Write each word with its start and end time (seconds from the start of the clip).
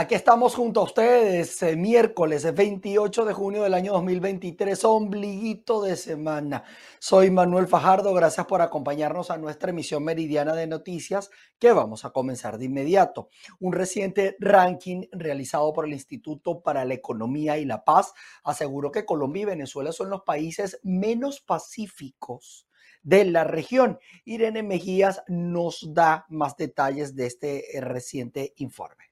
Aquí 0.00 0.14
estamos 0.14 0.54
junto 0.54 0.78
a 0.78 0.84
ustedes, 0.84 1.60
eh, 1.60 1.74
miércoles 1.74 2.54
28 2.54 3.24
de 3.24 3.32
junio 3.32 3.64
del 3.64 3.74
año 3.74 3.94
2023, 3.94 4.84
ombliguito 4.84 5.82
de 5.82 5.96
semana. 5.96 6.62
Soy 7.00 7.32
Manuel 7.32 7.66
Fajardo, 7.66 8.14
gracias 8.14 8.46
por 8.46 8.62
acompañarnos 8.62 9.32
a 9.32 9.38
nuestra 9.38 9.70
emisión 9.70 10.04
meridiana 10.04 10.54
de 10.54 10.68
noticias 10.68 11.30
que 11.58 11.72
vamos 11.72 12.04
a 12.04 12.10
comenzar 12.10 12.58
de 12.58 12.66
inmediato. 12.66 13.28
Un 13.58 13.72
reciente 13.72 14.36
ranking 14.38 15.02
realizado 15.10 15.72
por 15.72 15.84
el 15.84 15.94
Instituto 15.94 16.62
para 16.62 16.84
la 16.84 16.94
Economía 16.94 17.58
y 17.58 17.64
la 17.64 17.82
Paz 17.82 18.14
aseguró 18.44 18.92
que 18.92 19.04
Colombia 19.04 19.42
y 19.42 19.46
Venezuela 19.46 19.90
son 19.90 20.10
los 20.10 20.22
países 20.22 20.78
menos 20.84 21.40
pacíficos 21.40 22.68
de 23.02 23.24
la 23.24 23.42
región. 23.42 23.98
Irene 24.24 24.62
Mejías 24.62 25.24
nos 25.26 25.92
da 25.92 26.24
más 26.28 26.56
detalles 26.56 27.16
de 27.16 27.26
este 27.26 27.76
eh, 27.76 27.80
reciente 27.80 28.52
informe. 28.58 29.07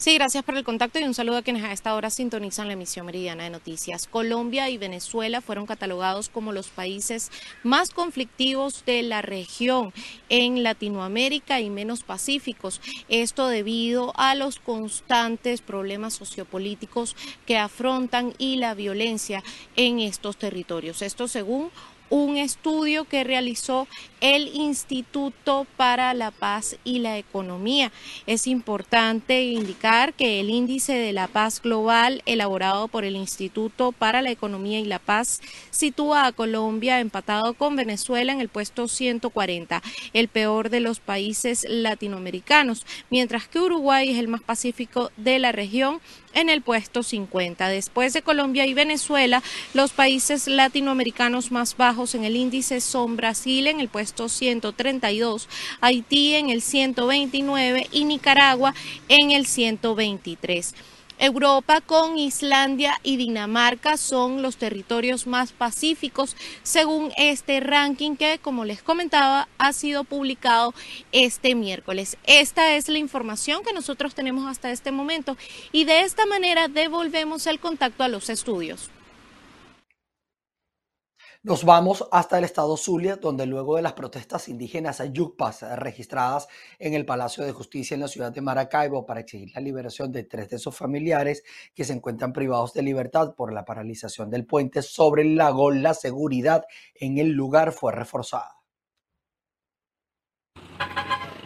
Sí, 0.00 0.14
gracias 0.14 0.44
por 0.44 0.56
el 0.56 0.62
contacto 0.62 1.00
y 1.00 1.02
un 1.02 1.12
saludo 1.12 1.38
a 1.38 1.42
quienes 1.42 1.64
a 1.64 1.72
esta 1.72 1.92
hora 1.96 2.08
sintonizan 2.08 2.68
la 2.68 2.74
emisión 2.74 3.04
meridiana 3.04 3.42
de 3.42 3.50
noticias. 3.50 4.06
Colombia 4.06 4.70
y 4.70 4.78
Venezuela 4.78 5.40
fueron 5.40 5.66
catalogados 5.66 6.28
como 6.28 6.52
los 6.52 6.68
países 6.68 7.32
más 7.64 7.90
conflictivos 7.90 8.84
de 8.86 9.02
la 9.02 9.22
región 9.22 9.92
en 10.28 10.62
Latinoamérica 10.62 11.60
y 11.60 11.68
menos 11.68 12.04
pacíficos. 12.04 12.80
Esto 13.08 13.48
debido 13.48 14.12
a 14.16 14.36
los 14.36 14.60
constantes 14.60 15.62
problemas 15.62 16.14
sociopolíticos 16.14 17.16
que 17.44 17.58
afrontan 17.58 18.34
y 18.38 18.58
la 18.58 18.74
violencia 18.74 19.42
en 19.74 19.98
estos 19.98 20.36
territorios. 20.36 21.02
Esto 21.02 21.26
según 21.26 21.72
un 22.10 22.36
estudio 22.36 23.04
que 23.04 23.24
realizó 23.24 23.86
el 24.20 24.48
Instituto 24.54 25.66
para 25.76 26.12
la 26.14 26.30
Paz 26.30 26.76
y 26.84 26.98
la 26.98 27.18
Economía. 27.18 27.92
Es 28.26 28.46
importante 28.46 29.42
indicar 29.42 30.14
que 30.14 30.40
el 30.40 30.50
índice 30.50 30.94
de 30.94 31.12
la 31.12 31.28
paz 31.28 31.62
global 31.62 32.22
elaborado 32.26 32.88
por 32.88 33.04
el 33.04 33.16
Instituto 33.16 33.92
para 33.92 34.22
la 34.22 34.30
Economía 34.30 34.80
y 34.80 34.84
la 34.84 34.98
Paz 34.98 35.40
sitúa 35.70 36.26
a 36.26 36.32
Colombia 36.32 37.00
empatado 37.00 37.54
con 37.54 37.76
Venezuela 37.76 38.32
en 38.32 38.40
el 38.40 38.48
puesto 38.48 38.88
140, 38.88 39.82
el 40.12 40.28
peor 40.28 40.70
de 40.70 40.80
los 40.80 41.00
países 41.00 41.66
latinoamericanos, 41.68 42.84
mientras 43.10 43.48
que 43.48 43.60
Uruguay 43.60 44.10
es 44.10 44.18
el 44.18 44.28
más 44.28 44.42
pacífico 44.42 45.10
de 45.16 45.38
la 45.38 45.52
región 45.52 46.00
en 46.40 46.48
el 46.48 46.62
puesto 46.62 47.02
50. 47.02 47.68
Después 47.68 48.12
de 48.12 48.22
Colombia 48.22 48.66
y 48.66 48.74
Venezuela, 48.74 49.42
los 49.74 49.92
países 49.92 50.46
latinoamericanos 50.46 51.50
más 51.50 51.76
bajos 51.76 52.14
en 52.14 52.24
el 52.24 52.36
índice 52.36 52.80
son 52.80 53.16
Brasil 53.16 53.66
en 53.66 53.80
el 53.80 53.88
puesto 53.88 54.28
132, 54.28 55.48
Haití 55.80 56.34
en 56.34 56.50
el 56.50 56.62
129 56.62 57.88
y 57.92 58.04
Nicaragua 58.04 58.74
en 59.08 59.30
el 59.32 59.46
123. 59.46 60.74
Europa 61.18 61.80
con 61.80 62.16
Islandia 62.16 62.94
y 63.02 63.16
Dinamarca 63.16 63.96
son 63.96 64.40
los 64.40 64.56
territorios 64.56 65.26
más 65.26 65.52
pacíficos 65.52 66.36
según 66.62 67.12
este 67.16 67.60
ranking 67.60 68.16
que, 68.16 68.38
como 68.38 68.64
les 68.64 68.82
comentaba, 68.82 69.48
ha 69.58 69.72
sido 69.72 70.04
publicado 70.04 70.74
este 71.10 71.54
miércoles. 71.54 72.16
Esta 72.24 72.76
es 72.76 72.88
la 72.88 72.98
información 72.98 73.64
que 73.64 73.72
nosotros 73.72 74.14
tenemos 74.14 74.46
hasta 74.48 74.70
este 74.70 74.92
momento 74.92 75.36
y 75.72 75.84
de 75.84 76.02
esta 76.02 76.24
manera 76.26 76.68
devolvemos 76.68 77.46
el 77.46 77.58
contacto 77.58 78.04
a 78.04 78.08
los 78.08 78.30
estudios. 78.30 78.90
Nos 81.48 81.64
vamos 81.64 82.06
hasta 82.12 82.36
el 82.36 82.44
estado 82.44 82.76
Zulia, 82.76 83.16
donde 83.16 83.46
luego 83.46 83.76
de 83.76 83.82
las 83.82 83.94
protestas 83.94 84.50
indígenas 84.50 85.02
yucpas 85.14 85.62
registradas 85.78 86.46
en 86.78 86.92
el 86.92 87.06
Palacio 87.06 87.42
de 87.42 87.52
Justicia 87.52 87.94
en 87.94 88.02
la 88.02 88.08
ciudad 88.08 88.30
de 88.30 88.42
Maracaibo 88.42 89.06
para 89.06 89.20
exigir 89.20 89.50
la 89.54 89.62
liberación 89.62 90.12
de 90.12 90.24
tres 90.24 90.50
de 90.50 90.58
sus 90.58 90.76
familiares 90.76 91.44
que 91.74 91.84
se 91.84 91.94
encuentran 91.94 92.34
privados 92.34 92.74
de 92.74 92.82
libertad 92.82 93.34
por 93.34 93.54
la 93.54 93.64
paralización 93.64 94.28
del 94.28 94.44
puente 94.44 94.82
sobre 94.82 95.22
el 95.22 95.36
lago, 95.36 95.70
la 95.70 95.94
seguridad 95.94 96.66
en 96.94 97.16
el 97.16 97.30
lugar 97.30 97.72
fue 97.72 97.92
reforzada. 97.92 98.57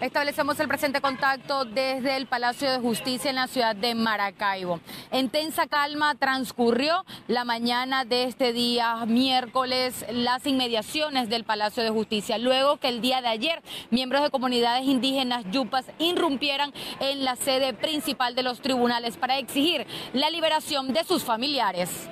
Establecemos 0.03 0.59
el 0.59 0.67
presente 0.67 1.01
contacto 1.01 1.65
desde 1.65 2.17
el 2.17 2.27
Palacio 2.27 2.69
de 2.69 2.81
Justicia 2.81 3.31
en 3.31 3.37
la 3.37 3.47
ciudad 3.47 3.77
de 3.77 3.95
Maracaibo. 3.95 4.81
En 5.13 5.29
tensa 5.29 5.69
calma 5.69 6.17
transcurrió 6.17 7.05
la 7.29 7.45
mañana 7.45 8.05
de 8.05 8.25
este 8.25 8.53
día, 8.53 9.07
miércoles, 9.07 10.05
las 10.11 10.45
inmediaciones 10.45 11.29
del 11.29 11.45
Palacio 11.45 11.85
de 11.85 11.91
Justicia, 11.91 12.37
luego 12.39 12.79
que 12.79 12.89
el 12.89 13.01
día 13.01 13.21
de 13.21 13.29
ayer 13.29 13.63
miembros 13.91 14.25
de 14.25 14.31
comunidades 14.31 14.87
indígenas 14.87 15.45
yupas 15.53 15.85
irrumpieran 16.01 16.73
en 16.99 17.25
la 17.25 17.37
sede 17.37 17.73
principal 17.73 18.35
de 18.35 18.43
los 18.43 18.61
tribunales 18.61 19.17
para 19.17 19.39
exigir 19.39 19.87
la 20.15 20.31
liberación 20.31 20.93
de 20.93 21.05
sus 21.05 21.23
familiares. 21.23 22.09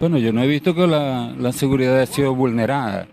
Bueno, 0.00 0.18
yo 0.18 0.32
no 0.32 0.42
he 0.42 0.48
visto 0.48 0.74
que 0.74 0.88
la, 0.88 1.32
la 1.38 1.52
seguridad 1.52 2.00
haya 2.00 2.12
sido 2.12 2.34
vulnerada 2.34 3.06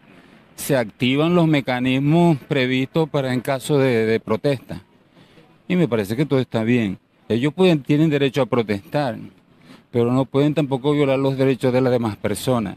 se 0.60 0.76
activan 0.76 1.36
los 1.36 1.48
mecanismos 1.48 2.38
previstos 2.48 3.10
para 3.10 3.34
en 3.34 3.40
caso 3.40 3.78
de, 3.78 4.20
protesta. 4.20 4.84
Y 5.68 5.76
me 5.76 5.88
parece 5.88 6.16
que 6.16 6.26
todo 6.26 6.40
está 6.40 6.64
bien. 6.64 7.00
Ellos 7.30 7.54
tienen 7.86 8.10
derecho 8.10 8.42
a 8.42 8.46
protestar, 8.46 9.18
pero 9.90 10.12
no 10.12 10.26
pueden 10.26 10.54
tampoco 10.54 10.92
violar 10.92 11.18
los 11.18 11.38
derechos 11.38 11.72
de 11.72 11.82
las 11.82 11.92
demás 11.92 12.18
personas. 12.18 12.76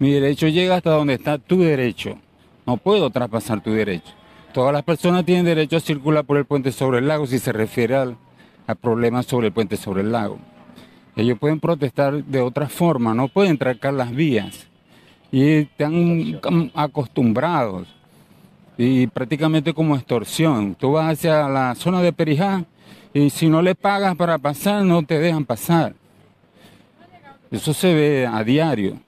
Mi 0.00 0.10
derecho 0.10 0.48
llega 0.48 0.76
hasta 0.76 0.90
donde 0.90 1.14
está 1.14 1.38
tu 1.38 1.60
derecho. 1.60 2.18
No 2.66 2.76
puedo 2.76 3.10
traspasar 3.10 3.62
tu 3.62 3.72
derecho. 3.72 4.12
Todas 4.52 4.72
las 4.72 4.82
personas 4.82 5.24
tienen 5.24 5.44
derecho 5.44 5.76
a 5.76 5.80
circular 5.80 6.24
por 6.24 6.36
el 6.36 6.46
puente 6.46 6.72
sobre 6.72 6.98
el 6.98 7.08
lago 7.08 7.26
si 7.26 7.38
se 7.38 7.52
refiere 7.52 7.96
a 7.96 8.74
problemas 8.74 9.26
sobre 9.26 9.48
el 9.48 9.52
puente 9.52 9.76
sobre 9.76 10.02
el 10.02 10.10
lago. 10.10 10.38
Ellos 11.14 11.38
pueden 11.38 11.60
protestar 11.60 12.24
de 12.24 12.40
otra 12.40 12.68
forma, 12.68 13.14
no 13.14 13.28
pueden 13.28 13.56
trancar 13.56 13.94
las 13.94 14.12
vías 14.14 14.68
y 15.30 15.48
están 15.50 16.40
acostumbrados 16.74 17.88
y 18.76 19.08
prácticamente 19.08 19.74
como 19.74 19.96
extorsión. 19.96 20.74
Tú 20.74 20.92
vas 20.92 21.12
hacia 21.12 21.48
la 21.48 21.74
zona 21.74 22.00
de 22.00 22.12
Perijá 22.12 22.64
y 23.12 23.30
si 23.30 23.48
no 23.48 23.60
le 23.60 23.74
pagas 23.74 24.14
para 24.16 24.38
pasar 24.38 24.84
no 24.84 25.02
te 25.02 25.18
dejan 25.18 25.44
pasar. 25.44 25.94
Eso 27.50 27.72
se 27.72 27.94
ve 27.94 28.26
a 28.26 28.44
diario. 28.44 28.98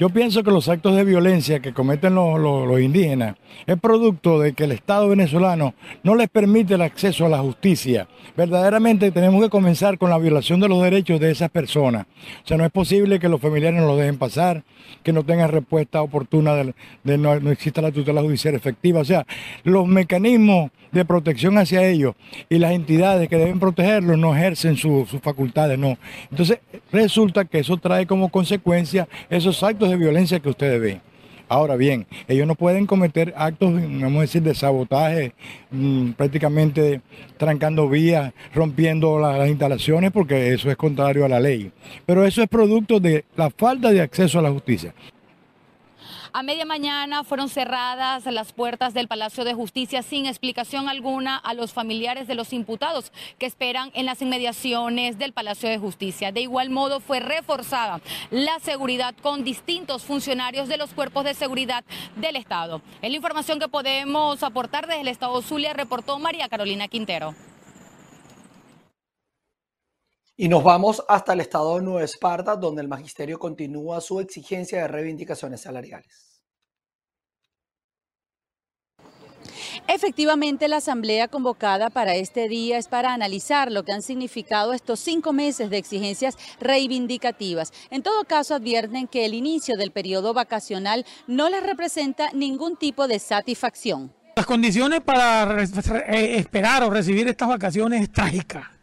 Yo 0.00 0.08
pienso 0.08 0.42
que 0.42 0.50
los 0.50 0.70
actos 0.70 0.96
de 0.96 1.04
violencia 1.04 1.60
que 1.60 1.74
cometen 1.74 2.14
los, 2.14 2.80
indígenas 2.80 3.36
es 3.66 3.78
producto 3.78 4.40
de 4.40 4.54
que 4.54 4.64
el 4.64 4.72
Estado 4.72 5.10
venezolano 5.10 5.74
no 6.02 6.14
les 6.14 6.30
permite 6.30 6.72
el 6.72 6.80
acceso 6.80 7.26
a 7.26 7.28
la 7.28 7.40
justicia. 7.40 8.08
Verdaderamente 8.34 9.10
tenemos 9.10 9.42
que 9.42 9.50
comenzar 9.50 9.98
con 9.98 10.08
la 10.08 10.16
violación 10.16 10.58
de 10.58 10.70
los 10.70 10.82
derechos 10.82 11.20
de 11.20 11.30
esas 11.30 11.50
personas. 11.50 12.06
O 12.42 12.48
sea, 12.48 12.56
no 12.56 12.64
es 12.64 12.72
posible 12.72 13.20
que 13.20 13.28
los 13.28 13.42
familiares 13.42 13.78
no 13.78 13.88
lo 13.88 13.96
dejen 13.98 14.16
pasar, 14.16 14.64
que 15.02 15.12
no 15.12 15.22
tengan 15.22 15.50
respuesta 15.50 16.00
oportuna, 16.00 16.54
de, 16.54 17.18
no, 17.18 17.38
no 17.38 17.50
exista 17.50 17.82
la 17.82 17.92
tutela 17.92 18.22
judicial 18.22 18.54
efectiva. 18.54 19.00
O 19.00 19.04
sea, 19.04 19.26
los 19.64 19.86
mecanismos 19.86 20.70
de 20.92 21.04
protección 21.04 21.58
hacia 21.58 21.86
ellos 21.86 22.14
y 22.48 22.58
las 22.58 22.72
entidades 22.72 23.28
que 23.28 23.36
deben 23.36 23.60
protegerlos 23.60 24.18
no 24.18 24.34
ejercen 24.34 24.76
sus 24.76 25.08
facultades, 25.22 25.78
no. 25.78 25.96
Entonces 26.30 26.58
resulta 26.92 27.44
que 27.44 27.60
eso 27.60 27.76
trae 27.76 28.06
como 28.06 28.28
consecuencia 28.30 29.08
esos 29.28 29.62
actos 29.62 29.90
de 29.90 29.96
violencia 29.96 30.40
que 30.40 30.48
ustedes 30.48 30.80
ven. 30.80 31.10
Ahora 31.50 31.74
bien, 31.74 32.06
ellos 32.28 32.46
no 32.46 32.54
pueden 32.54 32.86
cometer 32.86 33.34
actos, 33.36 33.74
vamos 33.74 34.18
a 34.18 34.20
decir, 34.20 34.40
de 34.40 34.54
sabotaje, 34.54 35.34
mm, 35.72 36.10
prácticamente 36.12 37.00
trancando 37.38 37.88
vías, 37.88 38.32
rompiendo 38.54 39.18
las 39.18 39.48
instalaciones, 39.48 40.12
porque 40.12 40.54
eso 40.54 40.70
es 40.70 40.76
contrario 40.76 41.24
a 41.24 41.28
la 41.28 41.40
ley. 41.40 41.72
Pero 42.06 42.24
eso 42.24 42.40
es 42.40 42.48
producto 42.48 43.00
de 43.00 43.24
la 43.34 43.50
falta 43.50 43.90
de 43.90 44.00
acceso 44.00 44.38
a 44.38 44.42
la 44.42 44.52
justicia. 44.52 44.94
A 46.32 46.44
media 46.44 46.64
mañana 46.64 47.24
fueron 47.24 47.48
cerradas 47.48 48.24
las 48.26 48.52
puertas 48.52 48.94
del 48.94 49.08
Palacio 49.08 49.42
de 49.42 49.52
Justicia 49.52 50.02
sin 50.02 50.26
explicación 50.26 50.88
alguna 50.88 51.36
a 51.36 51.54
los 51.54 51.72
familiares 51.72 52.28
de 52.28 52.36
los 52.36 52.52
imputados 52.52 53.10
que 53.38 53.46
esperan 53.46 53.90
en 53.94 54.06
las 54.06 54.22
inmediaciones 54.22 55.18
del 55.18 55.32
Palacio 55.32 55.68
de 55.68 55.78
Justicia. 55.78 56.30
De 56.30 56.40
igual 56.40 56.70
modo 56.70 57.00
fue 57.00 57.18
reforzada 57.18 58.00
la 58.30 58.60
seguridad 58.60 59.12
con 59.20 59.42
distintos 59.42 60.04
funcionarios 60.04 60.68
de 60.68 60.76
los 60.76 60.94
cuerpos 60.94 61.24
de 61.24 61.34
seguridad 61.34 61.84
del 62.14 62.36
Estado. 62.36 62.80
Es 63.02 63.10
la 63.10 63.16
información 63.16 63.58
que 63.58 63.66
podemos 63.66 64.44
aportar 64.44 64.86
desde 64.86 65.00
el 65.00 65.08
Estado 65.08 65.42
Zulia, 65.42 65.72
reportó 65.72 66.20
María 66.20 66.48
Carolina 66.48 66.86
Quintero. 66.86 67.34
Y 70.42 70.48
nos 70.48 70.64
vamos 70.64 71.04
hasta 71.06 71.34
el 71.34 71.40
estado 71.40 71.76
de 71.76 71.82
Nueva 71.82 72.02
Esparta, 72.02 72.56
donde 72.56 72.80
el 72.80 72.88
magisterio 72.88 73.38
continúa 73.38 74.00
su 74.00 74.20
exigencia 74.20 74.80
de 74.80 74.88
reivindicaciones 74.88 75.60
salariales. 75.60 76.42
Efectivamente, 79.86 80.66
la 80.68 80.78
asamblea 80.78 81.28
convocada 81.28 81.90
para 81.90 82.14
este 82.14 82.48
día 82.48 82.78
es 82.78 82.88
para 82.88 83.12
analizar 83.12 83.70
lo 83.70 83.82
que 83.82 83.92
han 83.92 84.00
significado 84.00 84.72
estos 84.72 84.98
cinco 85.00 85.34
meses 85.34 85.68
de 85.68 85.76
exigencias 85.76 86.38
reivindicativas. 86.58 87.70
En 87.90 88.02
todo 88.02 88.24
caso, 88.24 88.54
advierten 88.54 89.08
que 89.08 89.26
el 89.26 89.34
inicio 89.34 89.76
del 89.76 89.90
periodo 89.90 90.32
vacacional 90.32 91.04
no 91.26 91.50
les 91.50 91.62
representa 91.62 92.30
ningún 92.32 92.78
tipo 92.78 93.08
de 93.08 93.18
satisfacción. 93.18 94.14
Las 94.36 94.46
condiciones 94.46 95.02
para 95.02 95.62
esperar 95.62 96.82
o 96.84 96.88
recibir 96.88 97.28
estas 97.28 97.48
vacaciones 97.48 98.00
es 98.00 98.10
trágica, 98.10 98.79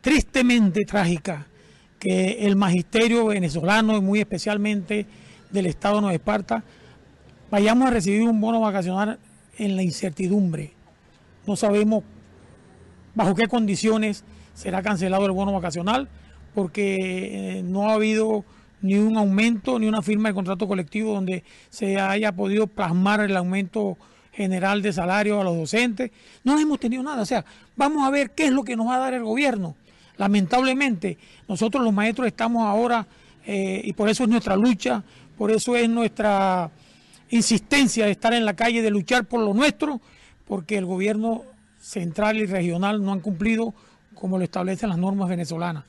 tristemente 0.00 0.84
trágica, 0.84 1.46
que 1.98 2.46
el 2.46 2.56
magisterio 2.56 3.26
venezolano 3.26 3.96
y 3.96 4.00
muy 4.00 4.20
especialmente 4.20 5.06
del 5.50 5.66
Estado 5.66 5.96
de 5.96 6.00
Nueva 6.02 6.14
Esparta 6.14 6.64
vayamos 7.50 7.88
a 7.88 7.90
recibir 7.90 8.22
un 8.22 8.40
bono 8.40 8.60
vacacional 8.60 9.18
en 9.58 9.76
la 9.76 9.82
incertidumbre. 9.82 10.72
No 11.46 11.56
sabemos 11.56 12.04
bajo 13.14 13.34
qué 13.34 13.48
condiciones 13.48 14.24
será 14.54 14.82
cancelado 14.82 15.26
el 15.26 15.32
bono 15.32 15.52
vacacional, 15.52 16.08
porque 16.54 17.58
eh, 17.58 17.62
no 17.62 17.90
ha 17.90 17.94
habido 17.94 18.44
ni 18.82 18.94
un 18.94 19.16
aumento 19.16 19.78
ni 19.78 19.86
una 19.86 20.02
firma 20.02 20.30
de 20.30 20.34
contrato 20.34 20.66
colectivo 20.66 21.14
donde 21.14 21.44
se 21.68 21.98
haya 21.98 22.32
podido 22.32 22.66
plasmar 22.66 23.20
el 23.20 23.36
aumento 23.36 23.98
general 24.32 24.80
de 24.80 24.92
salario 24.92 25.40
a 25.40 25.44
los 25.44 25.56
docentes. 25.56 26.10
No 26.44 26.58
hemos 26.58 26.80
tenido 26.80 27.02
nada. 27.02 27.22
O 27.22 27.26
sea, 27.26 27.44
vamos 27.76 28.06
a 28.06 28.10
ver 28.10 28.30
qué 28.30 28.46
es 28.46 28.52
lo 28.52 28.64
que 28.64 28.76
nos 28.76 28.88
va 28.88 28.96
a 28.96 28.98
dar 28.98 29.14
el 29.14 29.24
gobierno. 29.24 29.76
Lamentablemente, 30.20 31.16
nosotros 31.48 31.82
los 31.82 31.94
maestros 31.94 32.26
estamos 32.26 32.66
ahora, 32.66 33.06
eh, 33.46 33.80
y 33.82 33.94
por 33.94 34.10
eso 34.10 34.24
es 34.24 34.28
nuestra 34.28 34.54
lucha, 34.54 35.02
por 35.38 35.50
eso 35.50 35.74
es 35.76 35.88
nuestra 35.88 36.70
insistencia 37.30 38.04
de 38.04 38.10
estar 38.10 38.34
en 38.34 38.44
la 38.44 38.54
calle, 38.54 38.82
de 38.82 38.90
luchar 38.90 39.24
por 39.24 39.40
lo 39.40 39.54
nuestro, 39.54 39.98
porque 40.46 40.76
el 40.76 40.84
gobierno 40.84 41.44
central 41.80 42.36
y 42.36 42.44
regional 42.44 43.02
no 43.02 43.12
han 43.12 43.20
cumplido 43.20 43.72
como 44.14 44.36
lo 44.36 44.44
establecen 44.44 44.90
las 44.90 44.98
normas 44.98 45.26
venezolanas. 45.26 45.84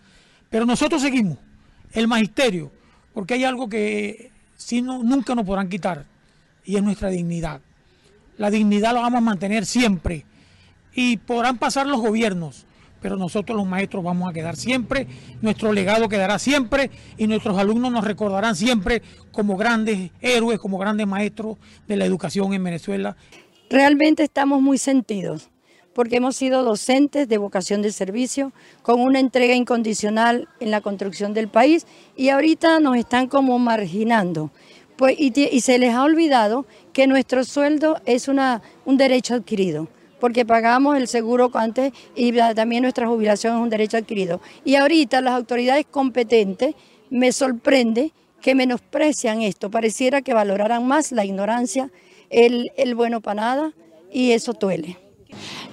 Pero 0.50 0.66
nosotros 0.66 1.02
seguimos, 1.02 1.38
el 1.92 2.08
magisterio, 2.08 2.72
porque 3.14 3.34
hay 3.34 3.44
algo 3.44 3.68
que 3.68 4.32
si 4.56 4.82
no, 4.82 5.04
nunca 5.04 5.36
nos 5.36 5.46
podrán 5.46 5.68
quitar, 5.68 6.06
y 6.64 6.78
es 6.78 6.84
nuestra 6.84 7.10
dignidad. 7.10 7.60
La 8.38 8.50
dignidad 8.50 8.94
la 8.94 9.02
vamos 9.02 9.18
a 9.18 9.22
mantener 9.26 9.66
siempre, 9.66 10.24
y 10.94 11.18
podrán 11.18 11.58
pasar 11.58 11.86
los 11.86 12.00
gobiernos, 12.00 12.66
pero 13.02 13.18
nosotros 13.18 13.58
los 13.58 13.68
maestros 13.68 14.04
vamos 14.04 14.30
a 14.30 14.34
quedar 14.34 14.56
siempre, 14.56 15.08
nuestro 15.42 15.74
legado 15.74 16.08
quedará 16.08 16.40
siempre 16.40 16.92
y 17.18 17.28
nuestros 17.28 17.58
alumnos 17.58 17.92
nos 17.92 18.06
recordarán 18.06 18.56
siempre 18.56 19.02
como 19.32 19.58
grandes 19.58 20.12
héroes, 20.22 20.60
como 20.60 20.78
grandes 20.78 21.08
maestros 21.08 21.58
de 21.88 21.98
la 21.98 22.06
educación 22.06 22.54
en 22.54 22.64
Venezuela. 22.64 23.18
Realmente 23.70 24.24
estamos 24.24 24.62
muy 24.62 24.78
sentidos 24.78 25.50
porque 25.94 26.18
hemos 26.18 26.36
sido 26.36 26.64
docentes 26.64 27.28
de 27.28 27.38
vocación 27.38 27.82
de 27.82 27.92
servicio 27.92 28.54
con 28.82 29.02
una 29.02 29.20
entrega 29.20 29.56
incondicional 29.56 30.48
en 30.60 30.72
la 30.72 30.82
construcción 30.82 31.34
del 31.34 31.50
país 31.50 31.86
y 32.16 32.30
ahorita 32.30 32.80
nos 32.80 32.96
están 32.96 33.28
como 33.28 33.60
marginando. 33.60 34.52
Pues, 34.96 35.16
y, 35.20 35.34
y 35.36 35.62
se 35.62 35.80
les 35.80 35.94
ha 35.94 36.04
olvidado 36.04 36.66
que 36.94 37.08
nuestro 37.08 37.44
sueldo 37.44 38.00
es 38.06 38.28
una, 38.28 38.62
un 38.86 38.98
derecho 38.98 39.34
adquirido 39.34 39.88
porque 40.22 40.46
pagamos 40.46 40.96
el 40.96 41.10
seguro 41.10 41.52
antes 41.56 41.92
y 42.16 42.32
también 42.32 42.84
nuestra 42.84 43.08
jubilación 43.08 43.58
es 43.58 43.62
un 43.62 43.70
derecho 43.70 43.98
adquirido. 43.98 44.40
Y 44.64 44.76
ahorita 44.76 45.20
las 45.20 45.34
autoridades 45.34 45.86
competentes 45.90 46.76
me 47.10 47.34
sorprende 47.34 48.14
que 48.40 48.56
menosprecian 48.56 49.42
esto, 49.42 49.70
pareciera 49.70 50.22
que 50.22 50.34
valoraran 50.34 50.88
más 50.88 51.12
la 51.12 51.26
ignorancia, 51.26 51.92
el, 52.30 52.72
el 52.78 52.96
bueno 52.96 53.20
para 53.20 53.42
nada, 53.42 53.74
y 54.12 54.32
eso 54.32 54.54
duele. 54.54 54.98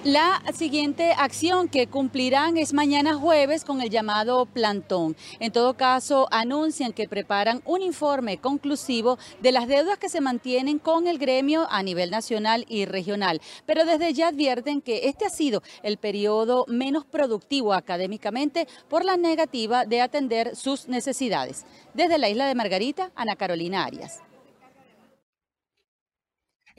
La 0.05 0.41
siguiente 0.53 1.11
acción 1.11 1.67
que 1.67 1.87
cumplirán 1.87 2.55
es 2.55 2.71
mañana 2.71 3.15
jueves 3.15 3.65
con 3.65 3.81
el 3.81 3.89
llamado 3.89 4.45
plantón. 4.45 5.17
En 5.41 5.51
todo 5.51 5.73
caso, 5.73 6.29
anuncian 6.31 6.93
que 6.93 7.09
preparan 7.09 7.61
un 7.65 7.81
informe 7.81 8.37
conclusivo 8.37 9.19
de 9.41 9.51
las 9.51 9.67
deudas 9.67 9.97
que 9.97 10.07
se 10.07 10.21
mantienen 10.21 10.79
con 10.79 11.05
el 11.05 11.17
gremio 11.17 11.67
a 11.69 11.83
nivel 11.83 12.11
nacional 12.11 12.65
y 12.69 12.85
regional. 12.85 13.41
Pero 13.65 13.83
desde 13.83 14.13
ya 14.13 14.29
advierten 14.29 14.79
que 14.79 15.09
este 15.09 15.25
ha 15.25 15.29
sido 15.29 15.63
el 15.83 15.97
periodo 15.97 16.63
menos 16.69 17.03
productivo 17.03 17.73
académicamente 17.73 18.69
por 18.87 19.03
la 19.03 19.17
negativa 19.17 19.83
de 19.83 19.99
atender 19.99 20.55
sus 20.55 20.87
necesidades. 20.87 21.65
Desde 21.93 22.17
la 22.19 22.29
isla 22.29 22.47
de 22.47 22.55
Margarita, 22.55 23.11
Ana 23.15 23.35
Carolina 23.35 23.83
Arias. 23.83 24.21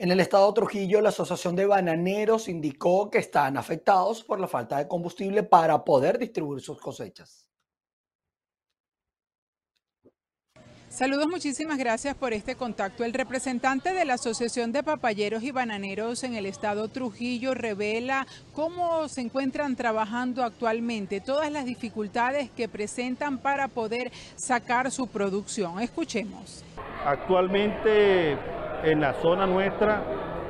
En 0.01 0.09
el 0.09 0.19
estado 0.19 0.47
de 0.47 0.53
Trujillo, 0.53 0.99
la 0.99 1.09
Asociación 1.09 1.55
de 1.55 1.67
Bananeros 1.67 2.47
indicó 2.47 3.11
que 3.11 3.19
están 3.19 3.55
afectados 3.55 4.23
por 4.23 4.39
la 4.39 4.47
falta 4.47 4.79
de 4.79 4.87
combustible 4.87 5.43
para 5.43 5.85
poder 5.85 6.17
distribuir 6.17 6.59
sus 6.59 6.81
cosechas. 6.81 7.47
Saludos, 10.89 11.27
muchísimas 11.27 11.77
gracias 11.77 12.15
por 12.15 12.33
este 12.33 12.55
contacto. 12.55 13.03
El 13.03 13.13
representante 13.13 13.93
de 13.93 14.05
la 14.05 14.15
Asociación 14.15 14.71
de 14.71 14.81
Papayeros 14.81 15.43
y 15.43 15.51
Bananeros 15.51 16.23
en 16.23 16.33
el 16.33 16.47
estado 16.47 16.87
Trujillo 16.87 17.53
revela 17.53 18.25
cómo 18.53 19.07
se 19.07 19.21
encuentran 19.21 19.75
trabajando 19.75 20.43
actualmente, 20.43 21.21
todas 21.21 21.51
las 21.51 21.65
dificultades 21.65 22.49
que 22.49 22.67
presentan 22.67 23.37
para 23.37 23.67
poder 23.67 24.11
sacar 24.35 24.89
su 24.89 25.05
producción. 25.05 25.79
Escuchemos. 25.79 26.65
Actualmente 27.05 28.35
en 28.83 29.01
la 29.01 29.13
zona 29.13 29.45
nuestra 29.45 30.01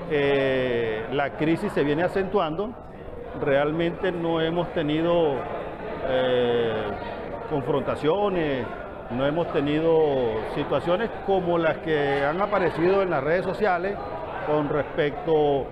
eh, 0.10 1.06
la 1.14 1.32
crisis 1.32 1.72
se 1.72 1.84
viene 1.84 2.04
acentuando. 2.04 2.72
Realmente 3.40 4.12
no 4.12 4.42
hemos 4.42 4.72
tenido 4.74 5.36
eh, 6.08 6.84
confrontaciones, 7.50 8.66
no 9.12 9.26
hemos 9.26 9.48
tenido 9.54 10.32
situaciones 10.54 11.10
como 11.26 11.58
las 11.58 11.78
que 11.78 12.26
han 12.26 12.42
aparecido 12.42 13.02
en 13.02 13.10
las 13.10 13.24
redes 13.24 13.46
sociales 13.46 13.96
con 14.48 14.68
respecto 14.70 15.68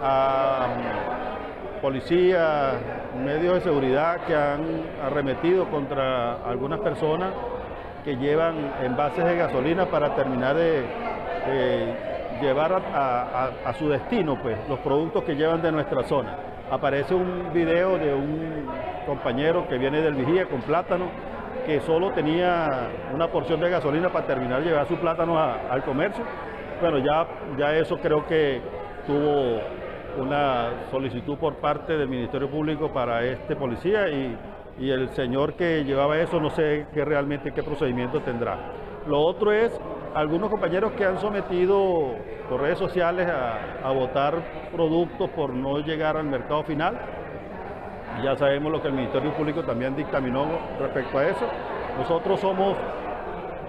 a 0.00 0.68
um, 0.68 1.80
policías, 1.82 2.74
medios 3.22 3.54
de 3.54 3.60
seguridad 3.60 4.20
que 4.26 4.34
han 4.34 4.62
arremetido 5.04 5.68
contra 5.68 6.34
algunas 6.48 6.80
personas 6.80 7.32
que 8.04 8.16
llevan 8.16 8.72
envases 8.82 9.24
de 9.24 9.36
gasolina 9.36 9.86
para 9.86 10.14
terminar 10.14 10.56
de 10.56 10.84
eh, 11.46 11.94
llevar 12.40 12.82
a, 12.94 13.72
su 13.78 13.88
destino 13.88 14.40
pues, 14.40 14.56
los 14.68 14.78
productos 14.80 15.24
que 15.24 15.34
llevan 15.34 15.62
de 15.62 15.72
nuestra 15.72 16.02
zona. 16.04 16.36
Aparece 16.70 17.14
un 17.14 17.52
video 17.52 17.98
de 17.98 18.14
un 18.14 18.66
compañero 19.06 19.68
que 19.68 19.78
viene 19.78 20.00
del 20.00 20.14
Vigía 20.14 20.46
con 20.46 20.62
plátano, 20.62 21.06
que 21.66 21.80
solo 21.80 22.10
tenía 22.12 22.68
una 23.14 23.28
porción 23.28 23.60
de 23.60 23.70
gasolina 23.70 24.08
para 24.08 24.26
terminar 24.26 24.60
de 24.60 24.70
llevar 24.70 24.88
su 24.88 24.96
plátano 24.96 25.38
al 25.38 25.82
comercio. 25.84 26.24
Bueno, 26.80 26.98
ya, 26.98 27.26
ya 27.58 27.74
eso 27.74 27.98
creo 27.98 28.26
que 28.26 28.60
tuvo 29.06 29.60
una 30.18 30.88
solicitud 30.90 31.38
por 31.38 31.56
parte 31.56 31.96
del 31.96 32.08
Ministerio 32.08 32.50
Público 32.50 32.92
para 32.92 33.24
este 33.24 33.54
policía 33.54 34.08
y, 34.08 34.36
y 34.78 34.90
el 34.90 35.10
señor 35.10 35.54
que 35.54 35.84
llevaba 35.84 36.18
eso 36.18 36.40
no 36.40 36.50
sé 36.50 36.86
qué 36.92 37.04
realmente 37.04 37.52
qué 37.52 37.62
procedimiento 37.62 38.20
tendrá. 38.20 38.58
Lo 39.06 39.20
otro 39.20 39.52
es 39.52 39.78
algunos 40.14 40.50
compañeros 40.50 40.92
que 40.92 41.04
han 41.04 41.18
sometido 41.18 42.16
por 42.48 42.60
redes 42.60 42.78
sociales 42.78 43.28
a, 43.28 43.90
votar 43.92 44.34
productos 44.72 45.30
por 45.30 45.50
no 45.50 45.78
llegar 45.78 46.16
al 46.16 46.24
mercado 46.24 46.62
final. 46.64 46.98
Ya 48.22 48.36
sabemos 48.36 48.70
lo 48.70 48.82
que 48.82 48.88
el 48.88 48.94
Ministerio 48.94 49.32
Público 49.32 49.62
también 49.62 49.96
dictaminó 49.96 50.46
respecto 50.78 51.18
a 51.18 51.26
eso. 51.26 51.46
Nosotros 51.98 52.40
somos 52.40 52.76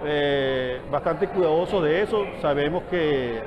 eh, 0.06 0.82
bastante 0.92 1.28
cuidadosos 1.28 1.84
de 1.84 2.02
eso. 2.02 2.26
Sabemos 2.42 2.84
que 2.90 3.42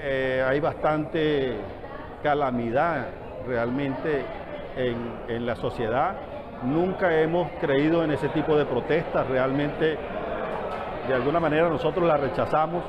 eh, 0.00 0.44
hay 0.46 0.60
bastante 0.60 1.56
calamidad 2.22 3.06
realmente 3.46 4.24
en, 4.76 4.96
en 5.28 5.46
la 5.46 5.56
sociedad. 5.56 6.16
Nunca 6.62 7.18
hemos 7.20 7.50
creído 7.60 8.04
en 8.04 8.10
ese 8.10 8.28
tipo 8.28 8.56
de 8.56 8.66
protestas. 8.66 9.26
Realmente 9.26 9.98
de 11.08 11.14
alguna 11.14 11.40
manera 11.40 11.68
nosotros 11.68 12.06
la 12.06 12.16
rechazamos, 12.16 12.82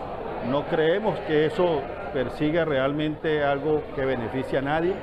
no 0.50 0.64
creemos 0.66 1.20
que 1.22 1.46
eso 1.46 1.82
persiga 2.14 2.64
realmente 2.64 3.44
algo 3.44 3.84
que 3.96 4.06
beneficie 4.06 4.60
a 4.60 4.62
nadie. 4.62 4.94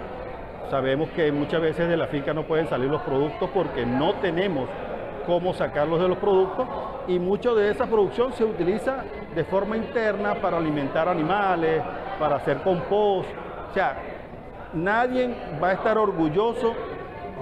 Sabemos 0.70 1.10
que 1.10 1.30
muchas 1.30 1.60
veces 1.60 1.88
de 1.88 1.96
la 1.96 2.06
finca 2.06 2.32
no 2.32 2.44
pueden 2.44 2.68
salir 2.68 2.88
los 2.88 3.02
productos 3.02 3.50
porque 3.52 3.84
no 3.84 4.14
tenemos 4.14 4.68
cómo 5.26 5.52
sacarlos 5.52 6.00
de 6.00 6.08
los 6.08 6.18
productos 6.18 6.66
y 7.06 7.18
mucho 7.18 7.54
de 7.54 7.70
esa 7.70 7.86
producción 7.86 8.32
se 8.32 8.44
utiliza 8.44 9.04
de 9.34 9.44
forma 9.44 9.76
interna 9.76 10.34
para 10.36 10.56
alimentar 10.56 11.08
animales, 11.08 11.82
para 12.18 12.36
hacer 12.36 12.58
compost. 12.62 13.28
O 13.70 13.74
sea, 13.74 13.96
nadie 14.72 15.34
va 15.62 15.68
a 15.68 15.72
estar 15.72 15.98
orgulloso 15.98 16.74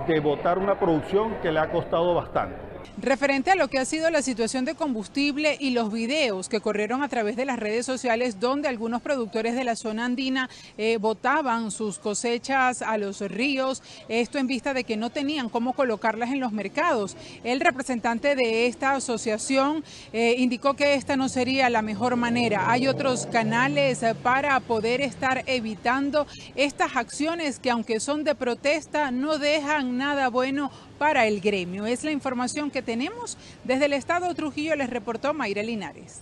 de 0.07 0.21
botar 0.21 0.59
una 0.59 0.79
producción 0.79 1.37
que 1.43 1.53
le 1.53 1.61
ha 1.61 1.71
costado 1.71 2.15
bastante. 2.15 2.57
Referente 3.01 3.51
a 3.51 3.55
lo 3.55 3.69
que 3.69 3.79
ha 3.79 3.85
sido 3.85 4.11
la 4.11 4.21
situación 4.21 4.65
de 4.65 4.75
combustible 4.75 5.57
y 5.59 5.71
los 5.71 5.93
videos 5.93 6.49
que 6.49 6.61
corrieron 6.61 7.03
a 7.03 7.09
través 7.09 7.37
de 7.37 7.45
las 7.45 7.59
redes 7.59 7.87
sociales 7.87 8.41
donde 8.41 8.69
algunos 8.69 9.01
productores 9.01 9.55
de 9.55 9.65
la 9.65 9.75
zona 9.77 10.05
andina 10.05 10.51
eh, 10.77 10.99
botaban 10.99 11.71
sus 11.71 11.99
cosechas 11.99 12.83
a 12.83 12.99
los 12.99 13.21
ríos, 13.21 13.83
esto 14.09 14.39
en 14.39 14.47
vista 14.47 14.75
de 14.75 14.85
que 14.85 14.97
no 14.97 15.11
tenían 15.11 15.49
cómo 15.49 15.73
colocarlas 15.73 16.31
en 16.31 16.41
los 16.41 16.53
mercados. 16.53 17.17
El 17.43 17.61
representante 17.61 18.35
de 18.35 18.67
esta 18.67 18.93
asociación 18.93 19.83
eh, 20.13 20.35
indicó 20.39 20.75
que 20.75 20.95
esta 20.95 21.17
no 21.17 21.29
sería 21.29 21.71
la 21.71 21.83
mejor 21.83 22.17
manera. 22.17 22.71
Hay 22.71 22.87
otros 22.87 23.27
canales 23.27 24.03
eh, 24.03 24.15
para 24.15 24.61
poder 24.61 25.01
estar 25.01 25.43
evitando 25.47 26.27
estas 26.55 26.97
acciones 26.97 27.59
que 27.59 27.71
aunque 27.71 28.01
son 28.01 28.25
de 28.25 28.35
protesta 28.35 29.11
no 29.11 29.39
dejan 29.39 29.97
nada 29.97 30.29
bueno 30.29 30.71
para 31.01 31.27
el 31.27 31.41
gremio. 31.41 31.87
Es 31.87 32.05
la 32.05 32.11
información 32.11 32.71
que 32.71 32.83
tenemos 32.83 33.39
desde 33.65 33.87
el 33.87 33.95
estado 33.95 34.35
Trujillo, 34.35 34.77
les 34.77 34.91
reportó 34.91 35.33
Mayra 35.33 35.63
Linares. 35.63 36.21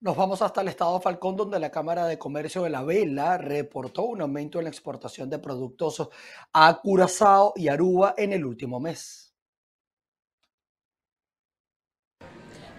Nos 0.00 0.16
vamos 0.16 0.40
hasta 0.40 0.60
el 0.60 0.68
estado 0.68 1.00
Falcón, 1.00 1.34
donde 1.34 1.58
la 1.58 1.72
Cámara 1.72 2.06
de 2.06 2.16
Comercio 2.16 2.62
de 2.62 2.70
la 2.70 2.84
Vela 2.84 3.36
reportó 3.38 4.04
un 4.04 4.20
aumento 4.20 4.58
en 4.58 4.66
la 4.66 4.70
exportación 4.70 5.28
de 5.28 5.40
productos 5.40 6.08
a 6.52 6.80
Curazao 6.80 7.54
y 7.56 7.66
Aruba 7.66 8.14
en 8.16 8.32
el 8.32 8.44
último 8.44 8.78
mes. 8.78 9.27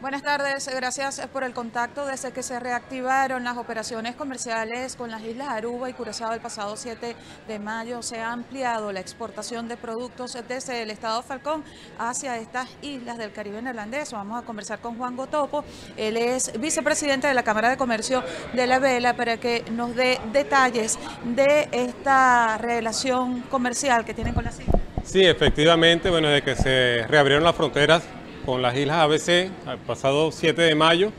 Buenas 0.02 0.24
tardes, 0.24 0.66
gracias 0.74 1.20
por 1.34 1.44
el 1.44 1.52
contacto. 1.52 2.06
Desde 2.06 2.32
que 2.32 2.42
se 2.42 2.58
reactivaron 2.58 3.44
las 3.44 3.58
operaciones 3.58 4.16
comerciales 4.16 4.96
con 4.96 5.12
las 5.12 5.22
islas 5.24 5.50
Aruba 5.50 5.90
y 5.90 5.94
Curazao 5.94 6.32
el 6.32 6.40
pasado 6.40 6.78
7 6.78 7.18
de 7.50 7.60
mayo, 7.60 8.02
se 8.02 8.22
ha 8.22 8.32
ampliado 8.32 8.94
la 8.94 9.02
exportación 9.02 9.68
de 9.68 9.76
productos 9.76 10.38
desde 10.48 10.84
el 10.84 10.90
estado 10.90 11.22
Falcón 11.22 11.66
hacia 11.98 12.38
estas 12.38 12.70
islas 12.82 13.18
del 13.18 13.34
Caribe 13.34 13.62
neerlandés. 13.62 14.14
Vamos 14.14 14.42
a 14.42 14.46
conversar 14.46 14.80
con 14.80 14.98
Juan 14.98 15.18
Gotopo, 15.18 15.66
él 15.98 16.16
es 16.16 16.58
vicepresidente 16.58 17.28
de 17.28 17.34
la 17.34 17.44
Cámara 17.44 17.70
de 17.70 17.76
Comercio 17.76 18.24
de 18.54 18.68
la 18.68 18.80
Vela, 18.80 19.18
para 19.18 19.36
que 19.36 19.66
nos 19.72 19.94
dé 19.98 20.18
detalles 20.32 20.98
de 21.26 21.68
esta 21.74 22.58
relación 22.58 23.42
comercial 23.42 24.06
que 24.06 24.14
tienen 24.14 24.34
con 24.34 24.46
las 24.46 24.62
islas. 24.62 24.82
Sí, 25.04 25.26
efectivamente, 25.26 26.10
bueno, 26.10 26.30
desde 26.30 26.44
que 26.44 26.56
se 26.56 27.06
reabrieron 27.08 27.44
las 27.44 27.56
fronteras 27.56 28.04
con 28.46 28.62
las 28.62 28.76
islas 28.78 28.98
ABC 28.98 29.30
el 29.30 29.78
pasado 29.86 30.32
7 30.32 30.62
de 30.62 30.76
mayo. 30.76 31.12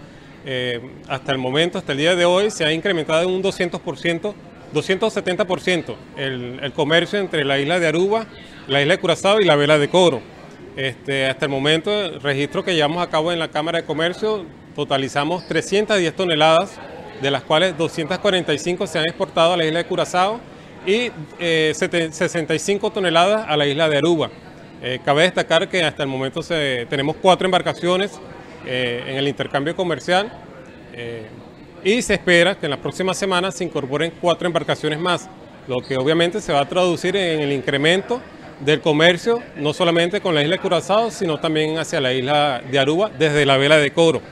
Eh, 0.45 0.81
hasta 1.09 1.33
el 1.33 1.39
momento, 1.39 1.79
hasta 1.79 1.93
el 1.93 1.99
día 1.99 2.17
de 2.17 2.25
hoy, 2.25 2.51
se 2.51 2.65
ha 2.65 2.73
incrementado 2.73 3.23
en 3.23 3.31
un 3.31 3.43
200%, 3.43 4.35
270% 4.73 5.95
el, 6.17 6.61
el 6.63 6.73
comercio 6.73 7.19
entre 7.19 7.45
la 7.45 7.59
isla 7.59 7.79
de 7.79 7.89
Aruba, 7.89 8.27
la 8.67 8.81
isla 8.81 8.95
de 8.95 9.01
Curazao 9.01 9.41
y 9.41 9.45
la 9.45 9.57
vela 9.57 9.79
de 9.79 9.89
Coro. 9.89 10.23
Este, 10.77 11.27
hasta 11.27 11.47
el 11.47 11.51
momento, 11.51 11.93
el 11.93 12.21
registro 12.21 12.65
que 12.65 12.75
llevamos 12.75 13.03
a 13.03 13.11
cabo 13.11 13.33
en 13.33 13.39
la 13.39 13.49
Cámara 13.49 13.81
de 13.81 13.85
Comercio, 13.85 14.47
totalizamos 14.75 15.47
310 15.47 16.15
toneladas, 16.15 16.79
de 17.21 17.31
las 17.31 17.43
cuales 17.43 17.77
245 17.77 18.87
se 18.87 18.99
han 18.99 19.05
exportado 19.05 19.53
a 19.53 19.57
la 19.57 19.65
isla 19.65 19.81
de 19.81 19.85
Curazao 19.85 20.41
y 20.87 21.11
65 21.39 22.87
eh, 22.87 22.91
toneladas 22.95 23.47
a 23.47 23.57
la 23.57 23.67
isla 23.67 23.89
de 23.89 23.99
Aruba. 23.99 24.31
Eh, 24.83 24.99
cabe 25.05 25.25
destacar 25.25 25.69
que 25.69 25.83
hasta 25.85 26.03
el 26.03 26.09
momento 26.09 26.41
tenemos 26.89 27.17
cuatro 27.21 27.47
embarcaciones 27.47 28.19
eh, 28.65 29.05
en 29.09 29.17
el 29.17 29.29
intercambio 29.29 29.77
comercial 29.77 30.33
eh, 30.95 31.27
y 31.85 32.01
se 32.01 32.15
espera 32.15 32.55
que 32.55 32.65
en 32.65 32.71
las 32.71 32.79
próximas 32.81 33.19
semanas 33.19 33.55
se 33.57 33.65
incorporen 33.65 34.11
cuatro 34.23 34.47
embarcaciones 34.47 34.99
más, 34.99 35.29
lo 35.69 35.83
que 35.83 35.99
obviamente 35.99 36.41
se 36.41 36.55
va 36.55 36.61
a 36.61 36.69
traducir 36.69 37.15
en 37.15 37.41
el 37.41 37.53
incremento 37.53 38.23
del 38.61 38.81
comercio, 38.81 39.43
no 39.57 39.75
solamente 39.75 40.23
con 40.23 40.35
la 40.35 40.43
isla 40.43 40.57
de 40.57 40.63
Curazao, 40.63 41.11
sino 41.11 41.39
también 41.39 41.79
hacia 41.79 42.01
la 42.01 42.15
isla 42.15 42.63
de 42.71 42.79
Aruba 42.79 43.11
desde 43.19 43.45
la 43.45 43.59
vela 43.59 43.77
de 43.77 43.91
Coro. 43.91 44.23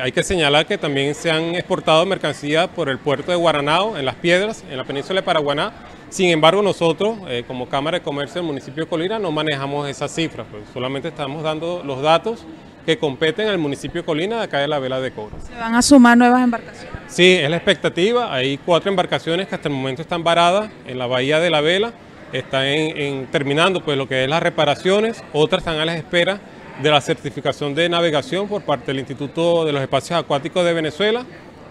hay 0.00 0.12
que 0.12 0.22
señalar 0.22 0.66
que 0.66 0.78
también 0.78 1.14
se 1.16 1.28
han 1.30 1.56
exportado 1.56 2.06
mercancías 2.06 2.68
por 2.68 2.88
el 2.88 2.98
puerto 2.98 3.32
de 3.32 3.36
Guaranao, 3.36 3.96
en 3.98 4.04
Las 4.04 4.14
Piedras, 4.14 4.64
en 4.70 4.76
la 4.76 4.84
península 4.84 5.20
de 5.20 5.24
Paraguaná, 5.24 5.72
sin 6.12 6.28
embargo, 6.28 6.60
nosotros, 6.60 7.20
eh, 7.26 7.42
como 7.46 7.66
Cámara 7.66 7.98
de 7.98 8.04
Comercio 8.04 8.42
del 8.42 8.44
municipio 8.44 8.84
de 8.84 8.90
Colina, 8.90 9.18
no 9.18 9.32
manejamos 9.32 9.88
esas 9.88 10.14
cifras, 10.14 10.46
pues, 10.50 10.64
solamente 10.70 11.08
estamos 11.08 11.42
dando 11.42 11.82
los 11.82 12.02
datos 12.02 12.44
que 12.84 12.98
competen 12.98 13.48
al 13.48 13.56
municipio 13.56 14.02
de 14.02 14.04
Colina 14.04 14.36
de 14.36 14.42
acá 14.42 14.58
de 14.58 14.68
la 14.68 14.78
Vela 14.78 15.00
de 15.00 15.10
Coro. 15.10 15.30
¿Se 15.42 15.54
van 15.54 15.74
a 15.74 15.80
sumar 15.80 16.18
nuevas 16.18 16.44
embarcaciones? 16.44 17.00
Sí, 17.06 17.32
es 17.32 17.48
la 17.48 17.56
expectativa. 17.56 18.30
Hay 18.30 18.58
cuatro 18.58 18.90
embarcaciones 18.90 19.48
que 19.48 19.54
hasta 19.54 19.68
el 19.68 19.74
momento 19.74 20.02
están 20.02 20.22
varadas 20.22 20.70
en 20.86 20.98
la 20.98 21.06
bahía 21.06 21.40
de 21.40 21.48
la 21.48 21.62
Vela, 21.62 21.94
están 22.30 23.26
terminando 23.30 23.82
pues, 23.82 23.96
lo 23.96 24.06
que 24.06 24.24
es 24.24 24.28
las 24.28 24.42
reparaciones, 24.42 25.24
otras 25.32 25.60
están 25.60 25.78
a 25.78 25.86
la 25.86 25.96
espera 25.96 26.40
de 26.82 26.90
la 26.90 27.00
certificación 27.00 27.74
de 27.74 27.88
navegación 27.88 28.48
por 28.48 28.62
parte 28.64 28.88
del 28.88 28.98
Instituto 28.98 29.64
de 29.64 29.72
los 29.72 29.80
Espacios 29.80 30.18
Acuáticos 30.18 30.62
de 30.62 30.74
Venezuela 30.74 31.24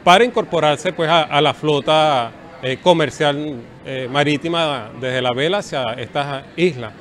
para 0.04 0.24
incorporarse 0.24 0.94
pues, 0.94 1.12
a 1.12 1.42
la 1.42 1.54
flota 1.54 2.32
eh, 2.64 2.78
comercial 2.78 3.56
eh, 3.86 4.08
marítima 4.12 4.92
desde 5.00 5.22
la 5.22 5.34
vela 5.34 5.60
hacia 5.60 5.94
estas 5.94 6.44
islas. 6.56 6.94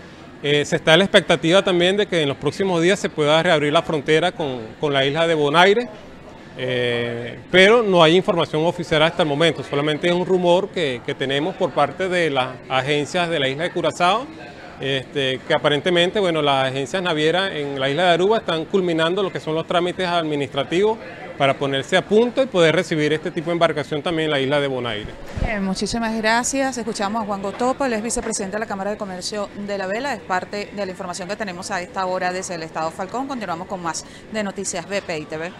Eh, 0.43 0.65
se 0.65 0.77
está 0.77 0.95
en 0.95 1.01
la 1.01 1.05
expectativa 1.05 1.63
también 1.63 1.99
de 1.99 2.07
que 2.07 2.23
en 2.23 2.29
los 2.29 2.39
próximos 2.39 2.81
días 2.81 2.99
se 2.99 3.11
pueda 3.11 3.43
reabrir 3.43 3.71
la 3.71 3.83
frontera 3.83 4.33
con, 4.33 4.61
con 4.81 4.93
la 4.93 5.05
isla 5.05 5.27
de 5.27 5.35
Bonaire, 5.35 5.89
pero 7.51 7.83
no 7.83 8.03
hay 8.03 8.17
información 8.17 8.67
oficial 8.67 9.03
hasta 9.03 9.23
el 9.23 9.29
momento, 9.29 9.63
solamente 9.63 10.09
es 10.09 10.15
un 10.15 10.27
rumor 10.27 10.69
que, 10.69 11.01
que 11.07 11.15
tenemos 11.15 11.55
por 11.55 11.71
parte 11.71 12.09
de 12.09 12.29
las 12.29 12.49
agencias 12.69 13.31
de 13.31 13.41
la 13.41 13.49
isla 13.49 13.65
de 13.65 13.71
Curazao, 13.71 14.27
este, 14.81 15.41
que 15.47 15.55
aparentemente 15.55 16.21
bueno, 16.21 16.41
las 16.43 16.69
agencias 16.69 17.03
navieras 17.03 17.53
en 17.53 17.79
la 17.79 17.89
isla 17.89 18.05
de 18.05 18.11
Aruba 18.11 18.39
están 18.39 18.65
culminando 18.65 19.23
lo 19.23 19.31
que 19.31 19.41
son 19.41 19.55
los 19.55 19.67
trámites 19.67 20.07
administrativos 20.07 20.99
para 21.41 21.57
ponerse 21.57 21.97
a 21.97 22.07
punto 22.07 22.43
y 22.43 22.47
poder 22.47 22.75
recibir 22.75 23.15
este 23.15 23.31
tipo 23.31 23.47
de 23.47 23.53
embarcación 23.53 24.03
también 24.03 24.27
en 24.27 24.31
la 24.33 24.41
isla 24.41 24.61
de 24.61 24.69
Bonaire. 24.69 25.11
muchísimas 25.63 26.15
gracias. 26.15 26.77
Escuchamos 26.77 27.23
a 27.23 27.25
Juan 27.25 27.41
Gotopo, 27.41 27.87
él 27.87 27.95
es 27.95 28.03
vicepresidente 28.03 28.57
de 28.57 28.61
la 28.61 28.67
Cámara 28.67 28.91
de 28.91 28.99
Comercio 28.99 29.49
de 29.67 29.79
la 29.79 29.87
Vela, 29.87 30.13
es 30.13 30.21
parte 30.21 30.67
de 30.77 30.85
la 30.85 30.93
información 30.93 31.31
que 31.31 31.37
tenemos 31.37 31.71
a 31.71 31.81
esta 31.81 32.05
hora 32.05 32.31
desde 32.31 32.57
el 32.57 32.63
Estado 32.63 32.91
Falcón. 32.91 33.27
Continuamos 33.27 33.69
con 33.69 33.83
más 33.83 34.05
de 34.31 34.43
Noticias 34.43 34.85
BPI 34.85 35.25
TV. 35.31 35.51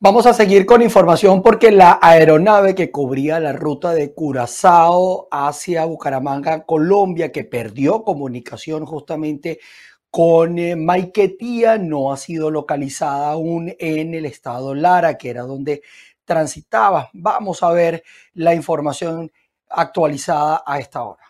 Vamos 0.00 0.26
a 0.26 0.34
seguir 0.34 0.66
con 0.66 0.82
información 0.82 1.40
porque 1.40 1.70
la 1.70 1.98
aeronave 2.02 2.74
que 2.74 2.90
cubría 2.90 3.40
la 3.40 3.54
ruta 3.54 3.94
de 3.94 4.12
Curazao 4.12 5.28
hacia 5.30 5.86
Bucaramanga, 5.86 6.66
Colombia, 6.66 7.32
que 7.32 7.44
perdió 7.44 8.04
comunicación 8.04 8.84
justamente 8.84 9.60
con 10.14 10.60
eh, 10.60 10.76
Maiquetía 10.76 11.76
no 11.76 12.12
ha 12.12 12.16
sido 12.16 12.48
localizada 12.48 13.32
aún 13.32 13.74
en 13.80 14.14
el 14.14 14.26
estado 14.26 14.72
Lara, 14.72 15.18
que 15.18 15.28
era 15.28 15.42
donde 15.42 15.82
transitaba. 16.24 17.10
Vamos 17.12 17.64
a 17.64 17.72
ver 17.72 18.04
la 18.34 18.54
información 18.54 19.32
actualizada 19.68 20.62
a 20.64 20.78
esta 20.78 21.02
hora. 21.02 21.23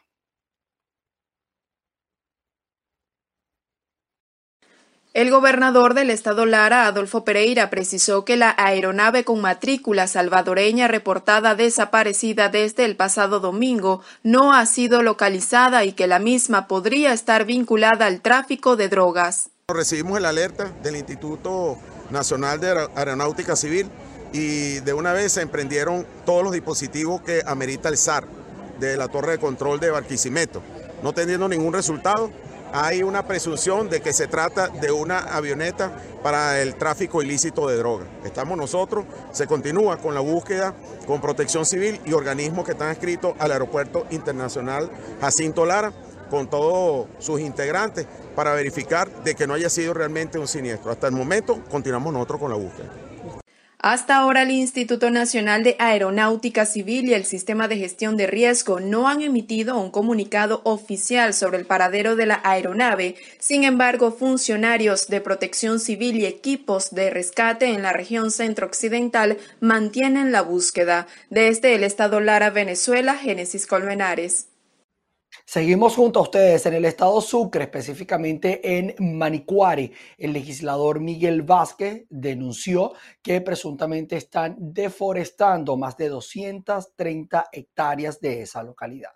El 5.15 5.31
gobernador 5.31 5.95
del 5.95 6.11
estado 6.11 6.45
Lara, 6.45 6.89
Adolfo 6.89 7.25
Pereira, 7.25 7.71
precisó 7.71 8.25
que 8.25 8.37
la 8.37 8.53
aeronave 8.59 9.23
con 9.23 9.41
matrícula 9.41 10.09
salvadoreña 10.09 10.89
reportada 10.89 11.55
desaparecida 11.55 12.49
desde 12.49 12.85
el 12.85 12.97
pasado 12.97 13.39
domingo 13.39 14.01
no 14.25 14.53
ha 14.53 14.67
sido 14.67 15.05
localizada 15.05 15.85
y 15.85 15.93
que 15.93 16.09
la 16.09 16.19
misma 16.19 16.67
podría 16.67 17.13
estar 17.13 17.45
vinculada 17.45 18.07
al 18.07 18.23
tráfico 18.23 18.75
de 18.75 18.89
drogas. 18.89 19.51
Recibimos 19.69 20.19
el 20.19 20.25
alerta 20.25 20.73
del 20.83 20.97
Instituto 20.97 21.79
Nacional 22.11 22.59
de 22.59 22.89
Aeronáutica 22.97 23.55
Civil 23.55 23.87
y 24.33 24.81
de 24.81 24.95
una 24.95 25.13
vez 25.13 25.35
se 25.35 25.43
emprendieron 25.43 26.05
todos 26.27 26.43
los 26.43 26.53
dispositivos 26.53 27.23
que 27.23 27.41
amerita 27.47 27.89
el 27.89 27.99
SAR 27.99 28.27
de 28.81 28.97
la 28.97 29.07
torre 29.07 29.31
de 29.31 29.39
control 29.39 29.79
de 29.79 29.93
Barquisimeto. 29.93 30.61
No 31.05 31.13
teniendo 31.13 31.49
ningún 31.49 31.73
resultado, 31.73 32.33
hay 32.75 33.05
una 33.05 33.25
presunción 33.25 33.89
de 33.89 34.01
que 34.01 34.13
se 34.13 34.27
trata 34.27 34.67
de 34.67 34.91
una 34.91 35.21
avioneta 35.21 35.93
para 36.25 36.61
el 36.61 36.75
tráfico 36.75 37.23
ilícito 37.23 37.69
de 37.69 37.77
drogas. 37.77 38.09
Estamos 38.25 38.59
nosotros, 38.59 39.05
se 39.31 39.47
continúa 39.47 39.99
con 39.99 40.13
la 40.13 40.19
búsqueda 40.19 40.75
con 41.07 41.21
protección 41.21 41.65
civil 41.65 42.01
y 42.05 42.15
organismos 42.15 42.65
que 42.65 42.73
están 42.73 42.91
escritos 42.91 43.35
al 43.39 43.53
Aeropuerto 43.53 44.07
Internacional 44.11 44.91
Jacinto 45.21 45.65
Lara 45.65 45.93
con 46.29 46.51
todos 46.51 47.07
sus 47.21 47.39
integrantes 47.39 48.09
para 48.35 48.55
verificar 48.55 49.09
de 49.23 49.37
que 49.37 49.47
no 49.47 49.55
haya 49.55 49.71
sido 49.71 49.95
realmente 49.95 50.41
un 50.41 50.49
siniestro. 50.49 50.91
Hasta 50.91 51.07
el 51.07 51.13
momento 51.13 51.63
continuamos 51.71 52.13
nosotros 52.13 52.41
con 52.41 52.51
la 52.51 52.57
búsqueda. 52.57 53.04
Hasta 53.87 54.17
ahora 54.17 54.45
el 54.45 54.51
Instituto 54.51 55.11
Nacional 55.11 55.63
de 55.63 55.77
Aeronáutica 55.79 56.65
Civil 56.65 57.05
y 57.05 57.13
el 57.13 57.27
Sistema 57.27 57.69
de 57.69 57.77
Gestión 57.77 58.17
de 58.17 58.27
Riesgo 58.27 58.81
no 58.81 59.09
han 59.09 59.21
emitido 59.21 59.79
un 59.79 59.91
comunicado 59.91 60.63
oficial 60.65 61.35
sobre 61.35 61.59
el 61.59 61.67
paradero 61.67 62.17
de 62.17 62.25
la 62.25 62.41
aeronave. 62.45 63.17
Sin 63.39 63.63
embargo, 63.63 64.11
funcionarios 64.11 65.09
de 65.09 65.21
protección 65.21 65.81
civil 65.81 66.17
y 66.17 66.25
equipos 66.25 66.95
de 66.95 67.11
rescate 67.11 67.75
en 67.75 67.83
la 67.83 67.93
región 67.93 68.31
centro-occidental 68.31 69.37
mantienen 69.61 70.33
la 70.33 70.41
búsqueda. 70.41 71.07
Desde 71.29 71.75
el 71.75 71.85
estado 71.85 72.21
Lara, 72.21 72.49
Venezuela, 72.49 73.17
Génesis 73.17 73.67
Colmenares. 73.67 74.47
Seguimos 75.47 75.95
junto 75.95 76.21
a 76.21 76.23
ustedes 76.23 76.65
en 76.65 76.73
el 76.73 76.87
estado 76.87 77.21
Sucre, 77.21 77.65
específicamente 77.65 78.79
en 78.79 78.95
Manicuari. 78.99 79.93
El 80.17 80.33
legislador 80.33 81.01
Miguel 81.01 81.43
Vázquez 81.43 82.07
denunció 82.09 82.95
que 83.23 83.43
presuntamente 83.43 84.17
están 84.17 84.57
deforestando 84.59 85.77
más 85.77 85.99
de 85.99 86.09
230 86.09 87.51
hectáreas 87.53 88.21
de 88.21 88.41
esa 88.41 88.63
localidad. 88.63 89.11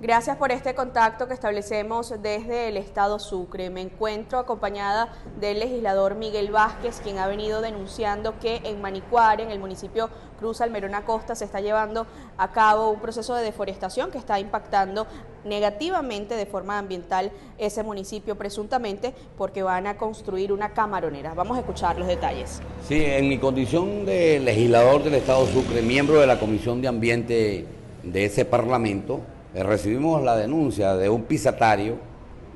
Gracias 0.00 0.36
por 0.36 0.52
este 0.52 0.76
contacto 0.76 1.26
que 1.26 1.34
establecemos 1.34 2.14
desde 2.22 2.68
el 2.68 2.76
estado 2.76 3.18
Sucre. 3.18 3.68
Me 3.68 3.80
encuentro 3.80 4.38
acompañada 4.38 5.12
del 5.40 5.58
legislador 5.58 6.14
Miguel 6.14 6.52
Vázquez, 6.52 7.00
quien 7.02 7.18
ha 7.18 7.26
venido 7.26 7.60
denunciando 7.60 8.38
que 8.38 8.60
en 8.62 8.80
Manicuare, 8.80 9.42
en 9.42 9.50
el 9.50 9.58
municipio 9.58 10.08
Cruz 10.38 10.60
Almerona 10.60 11.04
Costa, 11.04 11.34
se 11.34 11.44
está 11.44 11.60
llevando 11.60 12.06
a 12.36 12.52
cabo 12.52 12.90
un 12.90 13.00
proceso 13.00 13.34
de 13.34 13.42
deforestación 13.42 14.12
que 14.12 14.18
está 14.18 14.38
impactando 14.38 15.08
negativamente 15.44 16.36
de 16.36 16.46
forma 16.46 16.78
ambiental 16.78 17.32
ese 17.58 17.82
municipio, 17.82 18.38
presuntamente 18.38 19.14
porque 19.36 19.64
van 19.64 19.88
a 19.88 19.96
construir 19.96 20.52
una 20.52 20.74
camaronera. 20.74 21.34
Vamos 21.34 21.56
a 21.56 21.60
escuchar 21.60 21.98
los 21.98 22.06
detalles. 22.06 22.60
Sí, 22.86 23.04
en 23.04 23.28
mi 23.28 23.38
condición 23.38 24.06
de 24.06 24.38
legislador 24.38 25.02
del 25.02 25.14
estado 25.14 25.44
Sucre, 25.46 25.82
miembro 25.82 26.20
de 26.20 26.28
la 26.28 26.38
Comisión 26.38 26.80
de 26.80 26.86
Ambiente 26.86 27.66
de 28.04 28.24
ese 28.24 28.44
Parlamento, 28.44 29.22
eh, 29.54 29.62
recibimos 29.62 30.22
la 30.22 30.36
denuncia 30.36 30.94
de 30.94 31.08
un 31.08 31.22
pisatario 31.24 31.96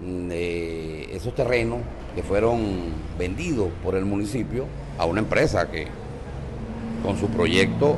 de 0.00 1.14
esos 1.14 1.34
terrenos 1.34 1.78
que 2.14 2.22
fueron 2.22 2.60
vendidos 3.18 3.68
por 3.82 3.94
el 3.94 4.04
municipio 4.04 4.66
a 4.98 5.06
una 5.06 5.20
empresa 5.20 5.70
que 5.70 5.86
con 7.02 7.16
su 7.16 7.28
proyecto 7.28 7.96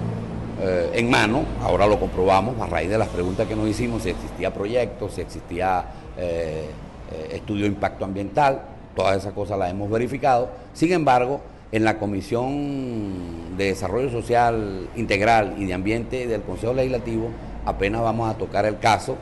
eh, 0.62 0.90
en 0.94 1.10
mano, 1.10 1.44
ahora 1.60 1.86
lo 1.86 1.98
comprobamos 1.98 2.60
a 2.60 2.66
raíz 2.66 2.88
de 2.88 2.98
las 2.98 3.08
preguntas 3.08 3.48
que 3.48 3.56
nos 3.56 3.68
hicimos, 3.68 4.02
si 4.02 4.10
existía 4.10 4.54
proyecto, 4.54 5.08
si 5.08 5.20
existía 5.20 5.84
eh, 6.16 6.70
estudio 7.32 7.62
de 7.62 7.68
impacto 7.68 8.04
ambiental, 8.04 8.62
todas 8.94 9.16
esas 9.16 9.32
cosas 9.32 9.58
las 9.58 9.70
hemos 9.70 9.90
verificado. 9.90 10.50
Sin 10.72 10.92
embargo, 10.92 11.40
en 11.72 11.84
la 11.84 11.98
Comisión 11.98 13.56
de 13.56 13.64
Desarrollo 13.66 14.08
Social 14.10 14.88
Integral 14.94 15.56
y 15.58 15.64
de 15.64 15.74
Ambiente 15.74 16.26
del 16.28 16.42
Consejo 16.42 16.72
Legislativo 16.72 17.30
apenas 17.64 18.02
vamos 18.02 18.30
a 18.30 18.38
tocar 18.38 18.64
el 18.66 18.78
caso 18.78 19.16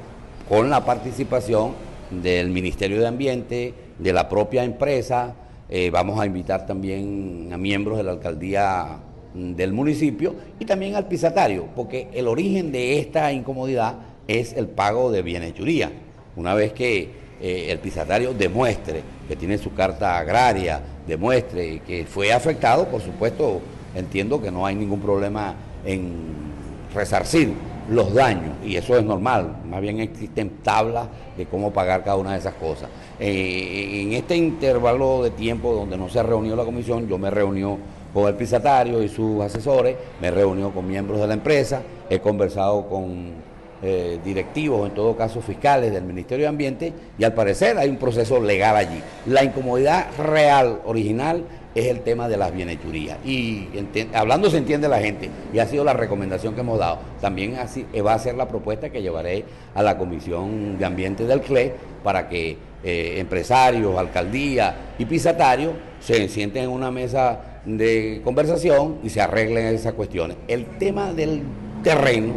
con 0.48 0.70
la 0.70 0.84
participación 0.84 1.72
del 2.10 2.50
Ministerio 2.50 3.00
de 3.00 3.06
Ambiente, 3.06 3.74
de 3.98 4.12
la 4.12 4.28
propia 4.28 4.64
empresa, 4.64 5.34
eh, 5.68 5.90
vamos 5.90 6.20
a 6.20 6.26
invitar 6.26 6.66
también 6.66 7.48
a 7.52 7.56
miembros 7.56 7.96
de 7.96 8.04
la 8.04 8.12
alcaldía 8.12 8.98
mm, 9.34 9.52
del 9.52 9.72
municipio 9.72 10.34
y 10.58 10.66
también 10.66 10.96
al 10.96 11.08
pisatario, 11.08 11.66
porque 11.74 12.08
el 12.12 12.28
origen 12.28 12.72
de 12.72 12.98
esta 12.98 13.32
incomodidad 13.32 13.94
es 14.28 14.52
el 14.52 14.66
pago 14.66 15.10
de 15.10 15.22
bienhechuría. 15.22 15.90
Una 16.36 16.54
vez 16.54 16.72
que 16.72 17.08
eh, 17.40 17.68
el 17.70 17.78
pisatario 17.78 18.34
demuestre 18.34 19.02
que 19.26 19.36
tiene 19.36 19.56
su 19.56 19.72
carta 19.72 20.18
agraria, 20.18 20.82
demuestre 21.06 21.80
que 21.80 22.04
fue 22.04 22.32
afectado, 22.32 22.88
por 22.88 23.00
supuesto, 23.00 23.60
entiendo 23.94 24.42
que 24.42 24.50
no 24.50 24.66
hay 24.66 24.74
ningún 24.74 25.00
problema 25.00 25.54
en 25.84 26.12
resarcir 26.94 27.54
los 27.92 28.14
daños, 28.14 28.54
y 28.64 28.76
eso 28.76 28.96
es 28.96 29.04
normal, 29.04 29.56
más 29.68 29.80
bien 29.80 30.00
existen 30.00 30.50
tablas 30.62 31.08
de 31.36 31.46
cómo 31.46 31.72
pagar 31.72 32.02
cada 32.02 32.16
una 32.16 32.32
de 32.32 32.38
esas 32.38 32.54
cosas. 32.54 32.88
Eh, 33.20 34.02
en 34.02 34.12
este 34.14 34.36
intervalo 34.36 35.22
de 35.22 35.30
tiempo 35.30 35.72
donde 35.72 35.96
no 35.96 36.08
se 36.08 36.18
ha 36.18 36.22
reunido 36.22 36.56
la 36.56 36.64
comisión, 36.64 37.06
yo 37.08 37.18
me 37.18 37.30
reunió 37.30 37.78
con 38.12 38.28
el 38.28 38.34
pisatario 38.34 39.02
y 39.02 39.08
sus 39.08 39.42
asesores, 39.42 39.96
me 40.20 40.30
reunió 40.30 40.70
con 40.70 40.86
miembros 40.86 41.20
de 41.20 41.26
la 41.26 41.34
empresa, 41.34 41.82
he 42.08 42.20
conversado 42.20 42.88
con 42.88 43.32
eh, 43.82 44.20
directivos, 44.24 44.88
en 44.88 44.94
todo 44.94 45.16
caso 45.16 45.40
fiscales 45.40 45.92
del 45.92 46.04
Ministerio 46.04 46.44
de 46.44 46.48
Ambiente, 46.48 46.92
y 47.18 47.24
al 47.24 47.34
parecer 47.34 47.78
hay 47.78 47.88
un 47.88 47.96
proceso 47.96 48.40
legal 48.40 48.76
allí. 48.76 49.02
La 49.26 49.42
incomodidad 49.42 50.06
real, 50.18 50.80
original, 50.84 51.44
es 51.74 51.86
el 51.86 52.00
tema 52.00 52.28
de 52.28 52.36
las 52.36 52.54
bienhechurías. 52.54 53.18
Y 53.24 53.68
hablando 54.14 54.50
se 54.50 54.58
entiende 54.58 54.88
la 54.88 55.00
gente, 55.00 55.30
y 55.52 55.58
ha 55.58 55.66
sido 55.66 55.84
la 55.84 55.92
recomendación 55.92 56.54
que 56.54 56.60
hemos 56.60 56.78
dado. 56.78 56.98
También 57.20 57.56
así 57.56 57.86
va 58.04 58.14
a 58.14 58.18
ser 58.18 58.34
la 58.34 58.48
propuesta 58.48 58.90
que 58.90 59.02
llevaré 59.02 59.44
a 59.74 59.82
la 59.82 59.98
Comisión 59.98 60.78
de 60.78 60.84
Ambiente 60.84 61.26
del 61.26 61.40
CLE 61.40 61.74
para 62.02 62.28
que 62.28 62.56
eh, 62.84 63.14
empresarios, 63.18 63.96
alcaldía 63.96 64.94
y 64.98 65.04
pisatarios 65.04 65.72
se 66.00 66.28
sienten 66.28 66.64
en 66.64 66.70
una 66.70 66.90
mesa 66.90 67.60
de 67.64 68.20
conversación 68.24 68.98
y 69.04 69.10
se 69.10 69.20
arreglen 69.20 69.66
esas 69.66 69.92
cuestiones. 69.92 70.36
El 70.48 70.66
tema 70.78 71.12
del 71.12 71.42
terreno 71.84 72.34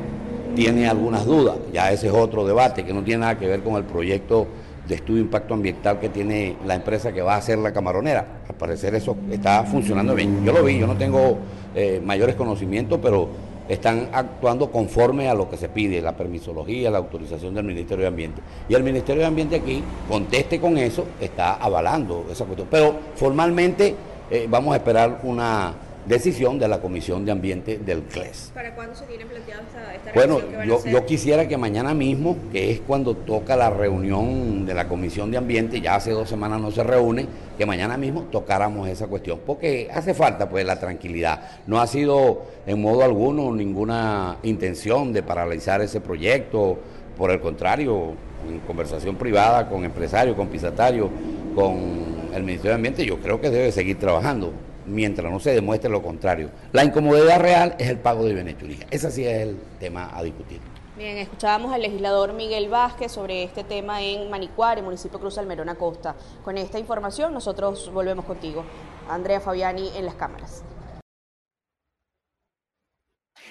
tiene 0.55 0.87
algunas 0.87 1.25
dudas, 1.25 1.57
ya 1.73 1.91
ese 1.91 2.07
es 2.07 2.13
otro 2.13 2.45
debate 2.45 2.85
que 2.85 2.93
no 2.93 3.03
tiene 3.03 3.21
nada 3.21 3.37
que 3.37 3.47
ver 3.47 3.61
con 3.61 3.75
el 3.75 3.83
proyecto 3.83 4.47
de 4.87 4.95
estudio 4.95 5.21
impacto 5.21 5.53
ambiental 5.53 5.99
que 5.99 6.09
tiene 6.09 6.57
la 6.65 6.75
empresa 6.75 7.11
que 7.11 7.21
va 7.21 7.35
a 7.35 7.37
hacer 7.37 7.57
la 7.57 7.73
camaronera. 7.73 8.41
Al 8.47 8.55
parecer 8.55 8.95
eso 8.95 9.15
está 9.31 9.63
funcionando 9.63 10.15
bien. 10.15 10.45
Yo 10.45 10.53
lo 10.53 10.63
vi, 10.63 10.79
yo 10.79 10.87
no 10.87 10.95
tengo 10.95 11.37
eh, 11.73 12.01
mayores 12.03 12.35
conocimientos, 12.35 12.99
pero 13.01 13.29
están 13.67 14.09
actuando 14.13 14.71
conforme 14.71 15.27
a 15.27 15.33
lo 15.33 15.49
que 15.49 15.57
se 15.57 15.69
pide, 15.69 16.01
la 16.01 16.15
permisología, 16.15 16.91
la 16.91 16.99
autorización 16.99 17.55
del 17.55 17.65
Ministerio 17.65 18.03
de 18.03 18.07
Ambiente. 18.09 18.41
Y 18.69 18.75
el 18.75 18.83
Ministerio 18.83 19.21
de 19.21 19.27
Ambiente 19.27 19.55
aquí, 19.55 19.83
conteste 20.07 20.59
con 20.59 20.77
eso, 20.77 21.05
está 21.19 21.55
avalando 21.55 22.25
esa 22.31 22.45
cuestión. 22.45 22.67
Pero 22.69 22.95
formalmente 23.15 23.95
eh, 24.29 24.45
vamos 24.49 24.73
a 24.73 24.77
esperar 24.77 25.19
una 25.23 25.73
decisión 26.05 26.59
de 26.59 26.67
la 26.67 26.79
Comisión 26.79 27.25
de 27.25 27.31
Ambiente 27.31 27.77
del 27.77 28.03
CLES. 28.03 28.51
¿Para 28.53 28.75
cuándo 28.75 28.95
se 28.95 29.05
tiene 29.05 29.25
planteado 29.25 29.63
esta, 29.63 29.95
esta 29.95 30.11
Bueno, 30.13 30.39
yo, 30.65 30.85
yo 30.85 31.05
quisiera 31.05 31.47
que 31.47 31.57
mañana 31.57 31.93
mismo, 31.93 32.37
que 32.51 32.71
es 32.71 32.79
cuando 32.81 33.15
toca 33.15 33.55
la 33.55 33.69
reunión 33.69 34.65
de 34.65 34.73
la 34.73 34.87
Comisión 34.87 35.31
de 35.31 35.37
Ambiente, 35.37 35.81
ya 35.81 35.95
hace 35.95 36.11
dos 36.11 36.29
semanas 36.29 36.61
no 36.61 36.71
se 36.71 36.83
reúne, 36.83 37.27
que 37.57 37.65
mañana 37.65 37.97
mismo 37.97 38.23
tocáramos 38.31 38.87
esa 38.87 39.07
cuestión, 39.07 39.39
porque 39.45 39.89
hace 39.93 40.13
falta 40.13 40.49
pues 40.49 40.65
la 40.65 40.79
tranquilidad. 40.79 41.61
No 41.67 41.79
ha 41.79 41.87
sido 41.87 42.43
en 42.67 42.81
modo 42.81 43.03
alguno 43.03 43.51
ninguna 43.51 44.37
intención 44.43 45.13
de 45.13 45.23
paralizar 45.23 45.81
ese 45.81 46.01
proyecto, 46.01 46.77
por 47.17 47.31
el 47.31 47.39
contrario, 47.39 48.13
en 48.47 48.59
conversación 48.59 49.15
privada 49.15 49.67
con 49.69 49.85
empresarios, 49.85 50.35
con 50.35 50.47
pisatarios, 50.47 51.09
con 51.55 52.05
el 52.33 52.43
Ministerio 52.43 52.71
de 52.71 52.75
Ambiente, 52.75 53.05
yo 53.05 53.17
creo 53.19 53.39
que 53.39 53.49
debe 53.49 53.71
seguir 53.71 53.97
trabajando 53.97 54.51
mientras 54.85 55.31
no 55.31 55.39
se 55.39 55.53
demuestre 55.53 55.89
lo 55.89 56.01
contrario. 56.01 56.49
La 56.71 56.83
incomodidad 56.83 57.39
real 57.39 57.75
es 57.79 57.89
el 57.89 57.97
pago 57.99 58.25
de 58.25 58.33
benechuría. 58.33 58.85
Ese 58.91 59.11
sí 59.11 59.25
es 59.25 59.41
el 59.41 59.57
tema 59.79 60.11
a 60.15 60.23
discutir. 60.23 60.59
Bien, 60.97 61.17
escuchábamos 61.17 61.73
al 61.73 61.81
legislador 61.81 62.31
Miguel 62.31 62.69
Vázquez 62.69 63.11
sobre 63.11 63.43
este 63.43 63.65
tema 63.65 64.01
en 64.01 64.29
Manicuare, 64.29 64.81
municipio 64.81 65.19
Cruz 65.19 65.37
Almerona 65.37 65.75
Costa. 65.75 66.15
Con 66.43 66.57
esta 66.57 66.79
información 66.79 67.33
nosotros 67.33 67.91
volvemos 67.93 68.23
contigo. 68.23 68.63
Andrea 69.09 69.41
Fabiani 69.41 69.91
en 69.97 70.05
las 70.05 70.15
cámaras. 70.15 70.63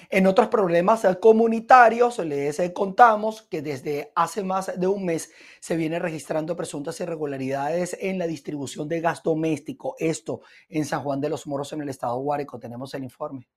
En 0.09 0.27
otros 0.27 0.47
problemas 0.49 1.05
comunitarios 1.19 2.19
les 2.19 2.61
contamos 2.73 3.41
que 3.41 3.61
desde 3.61 4.11
hace 4.15 4.43
más 4.43 4.79
de 4.79 4.87
un 4.87 5.05
mes 5.05 5.31
se 5.59 5.75
viene 5.75 5.99
registrando 5.99 6.55
presuntas 6.55 6.99
irregularidades 6.99 7.97
en 7.99 8.19
la 8.19 8.27
distribución 8.27 8.87
de 8.87 9.01
gas 9.01 9.23
doméstico. 9.23 9.95
Esto 9.99 10.41
en 10.69 10.85
San 10.85 11.01
Juan 11.01 11.21
de 11.21 11.29
los 11.29 11.47
Moros, 11.47 11.73
en 11.73 11.81
el 11.81 11.89
estado 11.89 12.17
Guárico. 12.19 12.59
Tenemos 12.59 12.93
el 12.93 13.03
informe. 13.03 13.47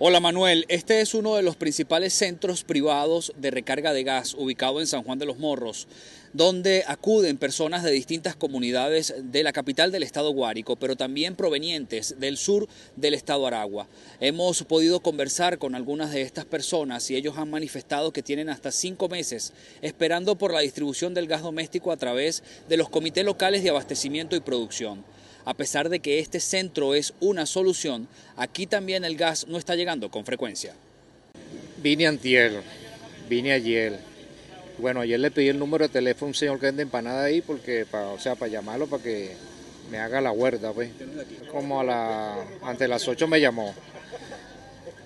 Hola 0.00 0.20
Manuel, 0.20 0.64
este 0.68 1.00
es 1.00 1.12
uno 1.12 1.34
de 1.34 1.42
los 1.42 1.56
principales 1.56 2.12
centros 2.12 2.62
privados 2.62 3.32
de 3.36 3.50
recarga 3.50 3.92
de 3.92 4.04
gas 4.04 4.34
ubicado 4.34 4.78
en 4.78 4.86
San 4.86 5.02
Juan 5.02 5.18
de 5.18 5.26
los 5.26 5.40
Morros, 5.40 5.88
donde 6.32 6.84
acuden 6.86 7.36
personas 7.36 7.82
de 7.82 7.90
distintas 7.90 8.36
comunidades 8.36 9.12
de 9.20 9.42
la 9.42 9.52
capital 9.52 9.90
del 9.90 10.04
estado 10.04 10.30
Guárico, 10.30 10.76
pero 10.76 10.94
también 10.94 11.34
provenientes 11.34 12.14
del 12.20 12.36
sur 12.36 12.68
del 12.94 13.14
estado 13.14 13.48
Aragua. 13.48 13.88
Hemos 14.20 14.62
podido 14.62 15.00
conversar 15.00 15.58
con 15.58 15.74
algunas 15.74 16.12
de 16.12 16.22
estas 16.22 16.44
personas 16.44 17.10
y 17.10 17.16
ellos 17.16 17.36
han 17.36 17.50
manifestado 17.50 18.12
que 18.12 18.22
tienen 18.22 18.50
hasta 18.50 18.70
cinco 18.70 19.08
meses 19.08 19.52
esperando 19.82 20.38
por 20.38 20.54
la 20.54 20.60
distribución 20.60 21.12
del 21.12 21.26
gas 21.26 21.42
doméstico 21.42 21.90
a 21.90 21.96
través 21.96 22.44
de 22.68 22.76
los 22.76 22.88
comités 22.88 23.24
locales 23.24 23.64
de 23.64 23.70
abastecimiento 23.70 24.36
y 24.36 24.40
producción. 24.40 25.04
A 25.44 25.54
pesar 25.54 25.88
de 25.88 26.00
que 26.00 26.18
este 26.18 26.40
centro 26.40 26.94
es 26.94 27.14
una 27.20 27.46
solución, 27.46 28.08
aquí 28.36 28.66
también 28.66 29.04
el 29.04 29.16
gas 29.16 29.46
no 29.48 29.58
está 29.58 29.74
llegando 29.74 30.10
con 30.10 30.24
frecuencia. 30.24 30.74
Vine 31.78 32.06
antier, 32.06 32.62
vine 33.28 33.52
ayer, 33.52 33.98
Bueno, 34.78 35.00
ayer 35.00 35.18
le 35.18 35.30
pedí 35.30 35.48
el 35.48 35.58
número 35.58 35.86
de 35.86 35.92
teléfono 35.92 36.26
a 36.26 36.30
un 36.30 36.34
señor 36.34 36.60
que 36.60 36.66
vende 36.66 36.82
empanada 36.82 37.24
ahí, 37.24 37.40
porque, 37.40 37.86
o 37.92 38.18
sea, 38.18 38.36
para 38.36 38.50
llamarlo, 38.50 38.86
para 38.86 39.02
que 39.02 39.32
me 39.90 39.98
haga 39.98 40.20
la 40.20 40.32
huerta, 40.32 40.72
pues. 40.72 40.90
Como 41.50 41.80
a 41.80 41.84
la, 41.84 42.36
ante 42.62 42.86
las 42.86 43.06
8 43.08 43.26
me 43.26 43.40
llamó. 43.40 43.74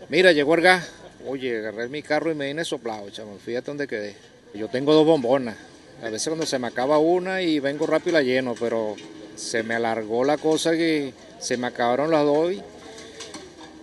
Mira, 0.09 0.33
llegó 0.33 0.55
el 0.55 0.63
gas. 0.63 0.89
Oye, 1.27 1.59
agarré 1.59 1.89
mi 1.89 2.03
carro 2.03 2.33
y 2.33 2.35
me 2.35 2.49
vine 2.49 2.65
soplado, 2.65 3.09
chamo. 3.11 3.39
Fíjate 3.39 3.67
dónde 3.67 3.87
quedé. 3.87 4.15
Yo 4.55 4.69
tengo 4.69 4.93
dos 4.93 5.07
bombonas. 5.07 5.57
A 6.03 6.11
veces 6.11 6.29
cuando 6.29 6.47
se 6.47 6.59
me 6.59 6.67
acaba 6.67 6.99
una 6.99 7.43
y 7.43 7.61
vengo 7.61 7.87
rápido 7.87 8.15
la 8.15 8.23
lleno, 8.23 8.55
pero 8.59 8.97
se 9.37 9.63
me 9.63 9.75
alargó 9.75 10.25
la 10.25 10.39
cosa 10.39 10.73
que 10.73 11.13
se 11.39 11.57
me 11.57 11.67
acabaron 11.67 12.11
las 12.11 12.25
dos 12.25 12.53
y, 12.53 12.63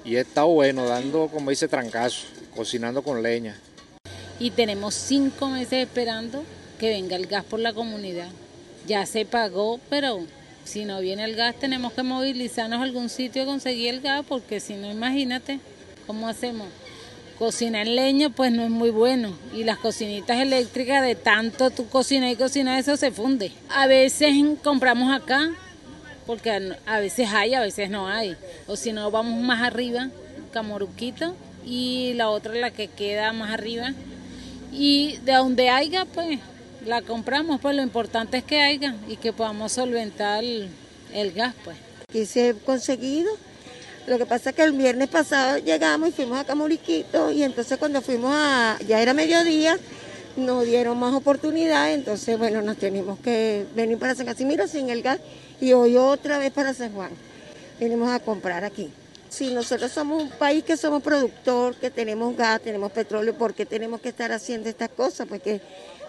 y 0.05 0.15
he 0.15 0.21
estado 0.21 0.47
bueno, 0.47 0.85
dando, 0.85 1.27
como 1.27 1.49
dice, 1.49 1.67
trancazo, 1.67 2.25
cocinando 2.55 3.01
con 3.01 3.21
leña 3.21 3.59
y 4.39 4.51
tenemos 4.51 4.95
cinco 4.95 5.49
meses 5.49 5.83
esperando 5.83 6.43
que 6.79 6.89
venga 6.89 7.17
el 7.17 7.27
gas 7.27 7.43
por 7.43 7.59
la 7.59 7.73
comunidad. 7.73 8.29
Ya 8.88 9.05
se 9.05 9.25
pagó, 9.25 9.79
pero 9.89 10.21
si 10.63 10.85
no 10.85 11.01
viene 11.01 11.25
el 11.25 11.35
gas 11.35 11.55
tenemos 11.59 11.93
que 11.93 12.03
movilizarnos 12.03 12.79
a 12.79 12.83
algún 12.83 13.09
sitio 13.09 13.43
a 13.43 13.45
conseguir 13.45 13.93
el 13.93 14.01
gas, 14.01 14.25
porque 14.27 14.59
si 14.62 14.75
no, 14.75 14.89
imagínate 14.89 15.59
cómo 16.07 16.27
hacemos. 16.27 16.67
Cocinar 17.39 17.88
en 17.88 17.95
leña 17.95 18.30
pues 18.30 18.52
no 18.52 18.63
es 18.63 18.69
muy 18.69 18.89
bueno 18.89 19.34
y 19.56 19.63
las 19.63 19.78
cocinitas 19.78 20.39
eléctricas 20.39 21.02
de 21.02 21.15
tanto 21.15 21.69
tu 21.69 21.88
cocina 21.88 22.30
y 22.30 22.36
cocina 22.36 22.78
eso 22.78 22.97
se 22.97 23.12
funde. 23.12 23.52
A 23.69 23.88
veces 23.88 24.36
compramos 24.62 25.12
acá 25.12 25.49
porque 26.28 26.75
a 26.86 26.99
veces 26.99 27.30
hay, 27.34 27.56
a 27.56 27.62
veces 27.62 27.89
no 27.89 28.08
hay. 28.08 28.36
O 28.67 28.75
si 28.75 28.91
no 28.91 29.10
vamos 29.10 29.41
más 29.41 29.63
arriba, 29.63 30.10
Camoruquito 30.52 31.34
y 31.65 32.13
la 32.15 32.30
otra 32.30 32.54
la 32.56 32.71
que 32.71 32.88
queda 32.88 33.32
más 33.34 33.52
arriba 33.52 33.93
y 34.71 35.17
de 35.25 35.34
donde 35.34 35.69
haya, 35.69 36.06
pues 36.06 36.39
la 36.86 37.02
compramos, 37.02 37.60
pues 37.62 37.75
lo 37.75 37.82
importante 37.82 38.38
es 38.38 38.43
que 38.43 38.62
haya 38.62 38.95
y 39.08 39.17
que 39.17 39.34
podamos 39.34 39.71
solventar 39.71 40.43
el, 40.43 41.32
gas, 41.34 41.56
pues. 41.63 41.78
Y 42.13 42.25
se 42.25 42.49
ha 42.49 42.54
conseguido. 42.54 43.32
Lo 44.09 44.17
que 44.17 44.25
pasa 44.25 44.49
es 44.49 44.55
que 44.55 44.63
el 44.63 44.71
viernes 44.71 45.07
pasado 45.07 45.59
llegamos 45.59 46.09
y 46.09 46.11
fuimos 46.11 46.39
a 46.39 46.43
Camuriquito 46.43 47.29
y 47.29 47.43
entonces 47.43 47.77
cuando 47.77 48.01
fuimos 48.01 48.31
a, 48.33 48.75
ya 48.87 48.99
era 48.99 49.13
mediodía, 49.13 49.77
nos 50.35 50.65
dieron 50.65 50.97
más 50.97 51.13
oportunidad, 51.13 51.93
entonces 51.93 52.35
bueno, 52.35 52.63
nos 52.63 52.77
tenemos 52.77 53.19
que 53.19 53.67
venir 53.75 53.99
para 53.99 54.15
San 54.15 54.25
Casimiro 54.25 54.67
sin 54.67 54.89
el 54.89 55.03
gas 55.03 55.19
y 55.61 55.73
hoy 55.73 55.95
otra 55.95 56.39
vez 56.39 56.51
para 56.51 56.73
San 56.73 56.91
Juan. 56.91 57.11
Venimos 57.79 58.09
a 58.09 58.19
comprar 58.19 58.63
aquí. 58.63 58.89
Si 59.29 59.53
nosotros 59.53 59.91
somos 59.91 60.23
un 60.23 60.29
país 60.31 60.63
que 60.63 60.75
somos 60.75 61.03
productor, 61.03 61.75
que 61.75 61.91
tenemos 61.91 62.35
gas, 62.35 62.61
tenemos 62.61 62.91
petróleo, 62.91 63.35
¿por 63.35 63.53
qué 63.53 63.67
tenemos 63.67 64.01
que 64.01 64.09
estar 64.09 64.31
haciendo 64.31 64.69
estas 64.69 64.89
cosas? 64.89 65.27
Porque 65.27 65.61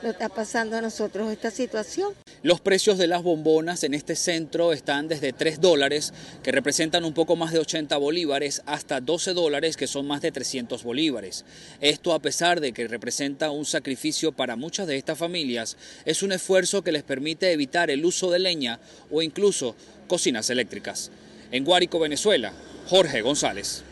nos 0.03 0.13
está 0.13 0.31
pasando 0.31 0.75
a 0.75 0.81
nosotros 0.81 1.31
esta 1.31 1.51
situación. 1.51 2.15
Los 2.43 2.63
precios 2.63 2.97
de 2.97 3.07
las 3.07 3.23
bombonas 3.23 3.85
en 3.85 3.93
este 3.93 4.17
centro 4.17 4.73
están 4.73 5.09
desde 5.09 5.35
3 5.35 5.61
dólares, 5.61 6.15
que 6.43 6.53
representan 6.53 7.05
un 7.05 7.13
poco 7.13 7.37
más 7.37 7.53
de 7.53 7.59
80 7.59 7.95
bolívares, 7.99 8.63
hasta 8.65 9.03
12 9.03 9.35
dólares, 9.35 9.77
que 9.77 9.87
son 9.87 10.07
más 10.07 10.23
de 10.23 10.33
300 10.33 10.83
bolívares. 10.83 11.45
Esto 11.83 12.15
a 12.15 12.19
pesar 12.19 12.61
de 12.61 12.73
que 12.73 12.89
representa 12.89 13.51
un 13.51 13.67
sacrificio 13.67 14.33
para 14.33 14.57
muchas 14.57 14.87
de 14.87 14.97
estas 14.97 15.19
familias, 15.19 15.77
es 16.07 16.23
un 16.23 16.33
esfuerzo 16.33 16.83
que 16.83 16.93
les 16.93 17.03
permite 17.03 17.53
evitar 17.53 17.91
el 17.91 18.07
uso 18.07 18.31
de 18.31 18.39
leña 18.39 18.81
o 19.11 19.21
incluso 19.21 19.77
cocinas 20.09 20.49
eléctricas. 20.49 21.11
En 21.53 21.67
Guárico, 21.67 21.99
Venezuela, 21.99 22.55
Jorge 22.87 23.21
González. 23.21 23.85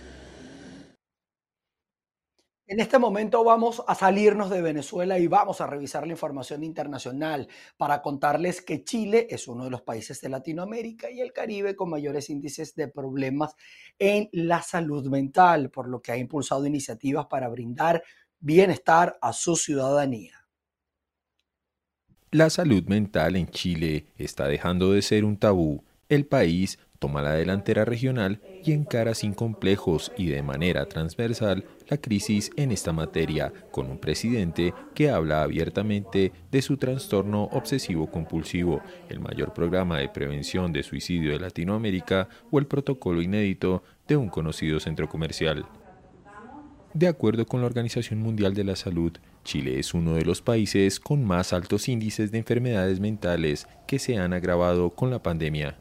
En 2.70 2.80
este 2.80 2.98
momento 2.98 3.42
vamos 3.44 3.82
a 3.86 3.94
salirnos 3.94 4.50
de 4.50 4.60
Venezuela 4.60 5.18
y 5.18 5.26
vamos 5.26 5.62
a 5.62 5.66
revisar 5.66 6.06
la 6.06 6.12
información 6.12 6.62
internacional 6.62 7.48
para 7.78 8.02
contarles 8.02 8.60
que 8.60 8.84
Chile 8.84 9.26
es 9.30 9.48
uno 9.48 9.64
de 9.64 9.70
los 9.70 9.80
países 9.80 10.20
de 10.20 10.28
Latinoamérica 10.28 11.10
y 11.10 11.22
el 11.22 11.32
Caribe 11.32 11.74
con 11.74 11.88
mayores 11.88 12.28
índices 12.28 12.74
de 12.74 12.88
problemas 12.88 13.56
en 13.98 14.28
la 14.32 14.60
salud 14.60 15.08
mental, 15.08 15.70
por 15.70 15.88
lo 15.88 16.02
que 16.02 16.12
ha 16.12 16.18
impulsado 16.18 16.66
iniciativas 16.66 17.24
para 17.24 17.48
brindar 17.48 18.02
bienestar 18.38 19.16
a 19.22 19.32
su 19.32 19.56
ciudadanía. 19.56 20.34
La 22.30 22.50
salud 22.50 22.84
mental 22.84 23.36
en 23.36 23.48
Chile 23.48 24.08
está 24.18 24.46
dejando 24.46 24.92
de 24.92 25.00
ser 25.00 25.24
un 25.24 25.38
tabú. 25.38 25.84
El 26.10 26.26
país 26.26 26.78
toma 26.98 27.22
la 27.22 27.32
delantera 27.32 27.84
regional 27.84 28.40
y 28.64 28.72
encara 28.72 29.14
sin 29.14 29.34
complejos 29.34 30.12
y 30.16 30.26
de 30.26 30.42
manera 30.42 30.86
transversal 30.86 31.64
la 31.88 31.96
crisis 31.98 32.50
en 32.56 32.72
esta 32.72 32.92
materia, 32.92 33.52
con 33.70 33.90
un 33.90 33.98
presidente 33.98 34.74
que 34.94 35.10
habla 35.10 35.42
abiertamente 35.42 36.32
de 36.50 36.62
su 36.62 36.76
trastorno 36.76 37.44
obsesivo 37.44 38.10
compulsivo, 38.10 38.82
el 39.08 39.20
mayor 39.20 39.54
programa 39.54 39.98
de 39.98 40.08
prevención 40.08 40.72
de 40.72 40.82
suicidio 40.82 41.32
de 41.32 41.40
Latinoamérica 41.40 42.28
o 42.50 42.58
el 42.58 42.66
protocolo 42.66 43.22
inédito 43.22 43.82
de 44.06 44.16
un 44.16 44.28
conocido 44.28 44.80
centro 44.80 45.08
comercial. 45.08 45.66
De 46.94 47.06
acuerdo 47.06 47.46
con 47.46 47.60
la 47.60 47.66
Organización 47.66 48.20
Mundial 48.20 48.54
de 48.54 48.64
la 48.64 48.74
Salud, 48.74 49.12
Chile 49.44 49.78
es 49.78 49.94
uno 49.94 50.14
de 50.14 50.24
los 50.24 50.42
países 50.42 50.98
con 50.98 51.24
más 51.24 51.52
altos 51.52 51.88
índices 51.88 52.32
de 52.32 52.38
enfermedades 52.38 52.98
mentales 52.98 53.68
que 53.86 53.98
se 53.98 54.16
han 54.16 54.32
agravado 54.32 54.90
con 54.90 55.10
la 55.10 55.22
pandemia. 55.22 55.78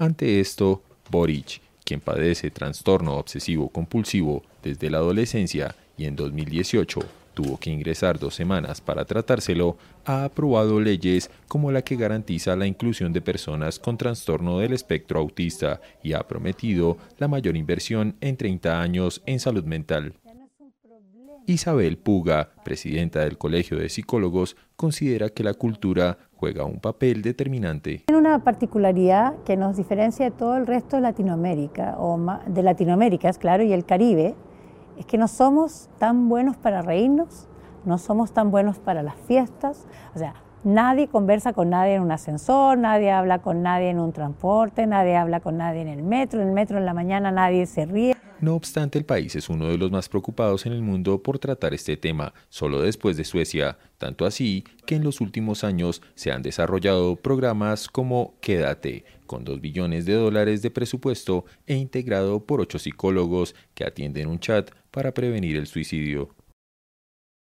Ante 0.00 0.40
esto, 0.40 0.82
Boric, 1.10 1.60
quien 1.84 2.00
padece 2.00 2.50
trastorno 2.50 3.18
obsesivo 3.18 3.68
compulsivo 3.68 4.42
desde 4.62 4.88
la 4.88 4.96
adolescencia 4.96 5.76
y 5.98 6.06
en 6.06 6.16
2018 6.16 7.00
tuvo 7.34 7.58
que 7.58 7.68
ingresar 7.68 8.18
dos 8.18 8.34
semanas 8.34 8.80
para 8.80 9.04
tratárselo, 9.04 9.76
ha 10.06 10.24
aprobado 10.24 10.80
leyes 10.80 11.30
como 11.48 11.70
la 11.70 11.82
que 11.82 11.96
garantiza 11.96 12.56
la 12.56 12.66
inclusión 12.66 13.12
de 13.12 13.20
personas 13.20 13.78
con 13.78 13.98
trastorno 13.98 14.58
del 14.58 14.72
espectro 14.72 15.20
autista 15.20 15.82
y 16.02 16.14
ha 16.14 16.26
prometido 16.26 16.96
la 17.18 17.28
mayor 17.28 17.58
inversión 17.58 18.16
en 18.22 18.38
30 18.38 18.80
años 18.80 19.20
en 19.26 19.38
salud 19.38 19.64
mental. 19.64 20.14
Isabel 21.50 21.98
Puga, 21.98 22.50
presidenta 22.64 23.20
del 23.20 23.36
Colegio 23.36 23.76
de 23.76 23.88
Psicólogos, 23.88 24.56
considera 24.76 25.30
que 25.30 25.42
la 25.42 25.54
cultura 25.54 26.16
juega 26.36 26.64
un 26.64 26.78
papel 26.78 27.22
determinante. 27.22 28.04
Tiene 28.06 28.20
una 28.20 28.44
particularidad 28.44 29.34
que 29.44 29.56
nos 29.56 29.76
diferencia 29.76 30.26
de 30.26 30.30
todo 30.30 30.56
el 30.56 30.66
resto 30.66 30.96
de 30.96 31.02
Latinoamérica, 31.02 31.96
o 31.98 32.18
de 32.46 32.62
Latinoamérica, 32.62 33.28
es 33.28 33.38
claro, 33.38 33.64
y 33.64 33.72
el 33.72 33.84
Caribe, 33.84 34.36
es 34.96 35.06
que 35.06 35.18
no 35.18 35.26
somos 35.26 35.88
tan 35.98 36.28
buenos 36.28 36.56
para 36.56 36.82
reírnos, 36.82 37.48
no 37.84 37.98
somos 37.98 38.32
tan 38.32 38.52
buenos 38.52 38.78
para 38.78 39.02
las 39.02 39.16
fiestas, 39.16 39.88
o 40.14 40.18
sea, 40.18 40.34
nadie 40.62 41.08
conversa 41.08 41.52
con 41.52 41.70
nadie 41.70 41.94
en 41.94 42.02
un 42.02 42.12
ascensor, 42.12 42.78
nadie 42.78 43.10
habla 43.10 43.40
con 43.40 43.62
nadie 43.62 43.90
en 43.90 43.98
un 43.98 44.12
transporte, 44.12 44.86
nadie 44.86 45.16
habla 45.16 45.40
con 45.40 45.56
nadie 45.56 45.80
en 45.80 45.88
el 45.88 46.04
metro, 46.04 46.40
en 46.40 46.48
el 46.48 46.54
metro 46.54 46.78
en 46.78 46.86
la 46.86 46.94
mañana 46.94 47.32
nadie 47.32 47.66
se 47.66 47.86
ríe. 47.86 48.14
No 48.40 48.54
obstante, 48.54 48.98
el 48.98 49.04
país 49.04 49.36
es 49.36 49.50
uno 49.50 49.68
de 49.68 49.76
los 49.76 49.90
más 49.90 50.08
preocupados 50.08 50.64
en 50.64 50.72
el 50.72 50.80
mundo 50.80 51.22
por 51.22 51.38
tratar 51.38 51.74
este 51.74 51.98
tema, 51.98 52.32
solo 52.48 52.80
después 52.80 53.18
de 53.18 53.24
Suecia, 53.24 53.76
tanto 53.98 54.24
así 54.24 54.64
que 54.86 54.94
en 54.94 55.04
los 55.04 55.20
últimos 55.20 55.62
años 55.62 56.00
se 56.14 56.32
han 56.32 56.40
desarrollado 56.40 57.16
programas 57.16 57.86
como 57.86 58.34
Quédate, 58.40 59.04
con 59.26 59.44
2 59.44 59.60
billones 59.60 60.06
de 60.06 60.14
dólares 60.14 60.62
de 60.62 60.70
presupuesto 60.70 61.44
e 61.66 61.74
integrado 61.74 62.46
por 62.46 62.62
ocho 62.62 62.78
psicólogos 62.78 63.54
que 63.74 63.84
atienden 63.84 64.28
un 64.28 64.40
chat 64.40 64.70
para 64.90 65.12
prevenir 65.12 65.56
el 65.56 65.66
suicidio. 65.66 66.30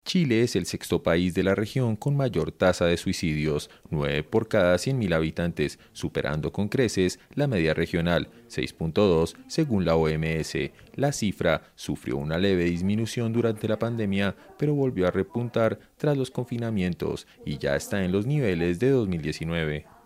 Chile 0.08 0.42
es 0.42 0.56
el 0.56 0.66
sexto 0.66 1.04
país 1.04 1.34
de 1.34 1.44
la 1.44 1.54
región 1.54 1.98
con 1.98 2.16
mayor 2.16 2.54
tasa 2.54 2.86
de 2.86 2.96
suicidios, 2.96 3.70
9 3.90 4.24
por 4.24 4.48
cada 4.48 4.78
100.000 4.78 5.14
habitantes, 5.14 5.80
superando 5.92 6.54
con 6.54 6.70
creces 6.70 7.20
la 7.36 7.46
media 7.46 7.74
regional, 7.74 8.30
6.2 8.50 9.36
según 9.48 9.84
la 9.84 9.98
OMS. 9.98 10.54
La 10.96 11.12
cifra 11.12 11.74
sufrió 11.76 12.16
una 12.16 12.38
leve 12.38 12.64
disminución 12.64 13.34
durante 13.34 13.68
la 13.68 13.80
pandemia, 13.80 14.34
pero 14.58 14.74
volvió 14.74 15.10
a 15.10 15.12
repuntar 15.12 15.78
tras 15.98 16.18
los 16.18 16.32
confinamientos 16.32 17.28
y 17.46 17.58
ya 17.58 17.76
está 17.76 18.06
en 18.06 18.14
los 18.14 18.26
niveles 18.26 18.80
de 18.80 18.92
2019. 18.92 19.97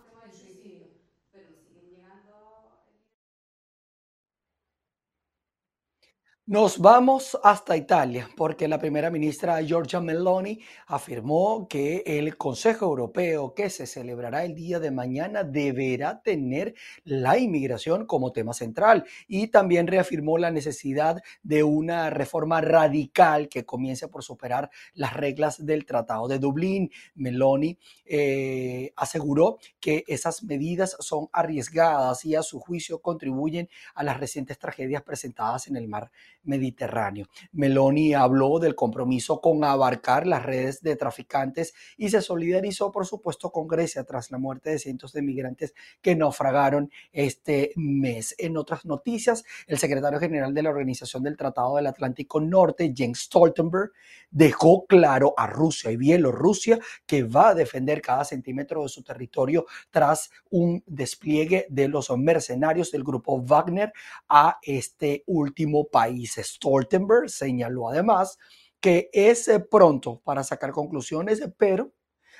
Nos 6.44 6.80
vamos 6.80 7.38
hasta 7.44 7.76
Italia 7.76 8.28
porque 8.36 8.66
la 8.66 8.80
primera 8.80 9.12
ministra 9.12 9.62
Giorgia 9.62 10.00
Meloni 10.00 10.58
afirmó 10.88 11.68
que 11.68 12.02
el 12.04 12.36
Consejo 12.36 12.86
Europeo 12.86 13.54
que 13.54 13.70
se 13.70 13.86
celebrará 13.86 14.44
el 14.44 14.56
día 14.56 14.80
de 14.80 14.90
mañana 14.90 15.44
deberá 15.44 16.20
tener 16.20 16.74
la 17.04 17.38
inmigración 17.38 18.06
como 18.06 18.32
tema 18.32 18.54
central 18.54 19.04
y 19.28 19.46
también 19.46 19.86
reafirmó 19.86 20.36
la 20.36 20.50
necesidad 20.50 21.22
de 21.44 21.62
una 21.62 22.10
reforma 22.10 22.60
radical 22.60 23.48
que 23.48 23.64
comience 23.64 24.08
por 24.08 24.24
superar 24.24 24.68
las 24.94 25.14
reglas 25.14 25.64
del 25.64 25.86
Tratado 25.86 26.26
de 26.26 26.40
Dublín. 26.40 26.90
Meloni 27.14 27.78
eh, 28.04 28.92
aseguró 28.96 29.58
que 29.78 30.02
esas 30.08 30.42
medidas 30.42 30.96
son 30.98 31.28
arriesgadas 31.32 32.24
y 32.24 32.34
a 32.34 32.42
su 32.42 32.58
juicio 32.58 33.00
contribuyen 33.00 33.68
a 33.94 34.02
las 34.02 34.18
recientes 34.18 34.58
tragedias 34.58 35.04
presentadas 35.04 35.68
en 35.68 35.76
el 35.76 35.86
mar 35.86 36.10
Mediterráneo. 36.44 37.26
Meloni 37.52 38.14
habló 38.14 38.58
del 38.58 38.74
compromiso 38.74 39.40
con 39.40 39.64
abarcar 39.64 40.26
las 40.26 40.44
redes 40.44 40.82
de 40.82 40.96
traficantes 40.96 41.74
y 41.96 42.08
se 42.08 42.20
solidarizó, 42.20 42.90
por 42.90 43.06
supuesto, 43.06 43.50
con 43.50 43.66
Grecia 43.66 44.04
tras 44.04 44.30
la 44.30 44.38
muerte 44.38 44.70
de 44.70 44.78
cientos 44.78 45.12
de 45.12 45.22
migrantes 45.22 45.74
que 46.00 46.16
naufragaron 46.16 46.90
este 47.12 47.72
mes. 47.76 48.34
En 48.38 48.56
otras 48.56 48.84
noticias, 48.84 49.44
el 49.66 49.78
secretario 49.78 50.18
general 50.18 50.54
de 50.54 50.62
la 50.62 50.70
Organización 50.70 51.22
del 51.22 51.36
Tratado 51.36 51.76
del 51.76 51.86
Atlántico 51.86 52.40
Norte, 52.40 52.92
Jens 52.96 53.20
Stoltenberg, 53.20 53.90
dejó 54.30 54.86
claro 54.86 55.34
a 55.36 55.46
Rusia 55.46 55.90
y 55.90 55.96
Bielorrusia 55.96 56.78
que 57.06 57.22
va 57.22 57.50
a 57.50 57.54
defender 57.54 58.00
cada 58.00 58.24
centímetro 58.24 58.82
de 58.82 58.88
su 58.88 59.02
territorio 59.02 59.66
tras 59.90 60.30
un 60.50 60.82
despliegue 60.86 61.66
de 61.68 61.88
los 61.88 62.10
mercenarios 62.16 62.90
del 62.90 63.04
grupo 63.04 63.40
Wagner 63.42 63.92
a 64.28 64.58
este 64.62 65.22
último 65.26 65.86
país. 65.86 66.31
Stoltenberg 66.36 67.28
señaló 67.28 67.88
además 67.88 68.38
que 68.80 69.10
es 69.12 69.48
pronto 69.70 70.20
para 70.24 70.42
sacar 70.42 70.72
conclusiones, 70.72 71.40
pero 71.56 71.92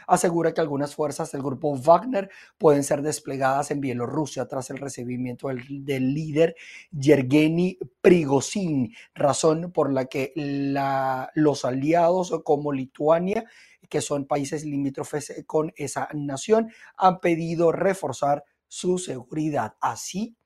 asegura 0.07 0.53
que 0.53 0.61
algunas 0.61 0.95
fuerzas 0.95 1.31
del 1.33 1.43
grupo 1.43 1.77
Wagner 1.77 2.31
pueden 2.59 2.83
ser 2.83 3.03
desplegadas 3.03 3.71
en 3.71 3.81
Bielorrusia 3.81 4.47
tras 4.47 4.71
el 4.71 4.79
recibimiento 4.79 5.49
del, 5.49 6.15
líder 6.15 6.57
Yergeni 6.91 7.79
Prigozhin, 8.01 8.93
razón 9.15 9.73
por 9.73 9.93
la 9.93 10.07
que 10.07 10.33
los 11.35 11.65
aliados 11.65 12.41
como 12.45 12.73
Lituania, 12.73 13.45
que 13.89 14.01
son 14.01 14.27
países 14.27 14.65
limítrofes 14.65 15.45
con 15.47 15.73
esa 15.77 16.09
nación, 16.15 16.73
han 16.97 17.21
pedido 17.21 17.73
reforzar 17.73 18.45
su 18.67 18.99
seguridad. 18.99 19.75
Así 19.81 20.37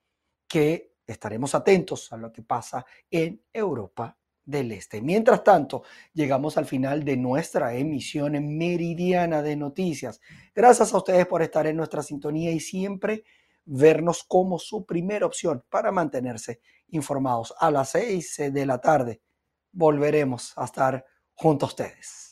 que 0.47 0.91
estaremos 1.07 1.55
atentos 1.55 2.11
a 2.11 2.17
lo 2.17 2.31
que 2.31 2.43
pasa 2.43 2.85
en 3.09 3.41
Europa 3.51 4.17
del 4.45 4.71
Este. 4.71 5.01
Mientras 5.01 5.43
tanto, 5.43 5.83
llegamos 6.13 6.57
al 6.57 6.65
final 6.65 7.03
de 7.03 7.17
nuestra 7.17 7.75
emisión 7.75 8.33
meridiana 8.57 9.41
de 9.41 9.55
noticias. 9.55 10.21
Gracias 10.55 10.93
a 10.93 10.97
ustedes 10.97 11.25
por 11.27 11.41
estar 11.41 11.67
en 11.67 11.75
nuestra 11.77 12.01
sintonía 12.01 12.51
y 12.51 12.59
siempre 12.59 13.23
vernos 13.65 14.23
como 14.23 14.57
su 14.57 14.85
primera 14.85 15.25
opción 15.25 15.63
para 15.69 15.91
mantenerse 15.91 16.61
informados. 16.89 17.53
A 17.59 17.69
las 17.69 17.89
seis 17.89 18.37
de 18.37 18.65
la 18.65 18.79
tarde 18.79 19.21
volveremos 19.71 20.53
a 20.57 20.65
estar 20.65 21.05
junto 21.33 21.65
a 21.65 21.69
ustedes. 21.69 22.26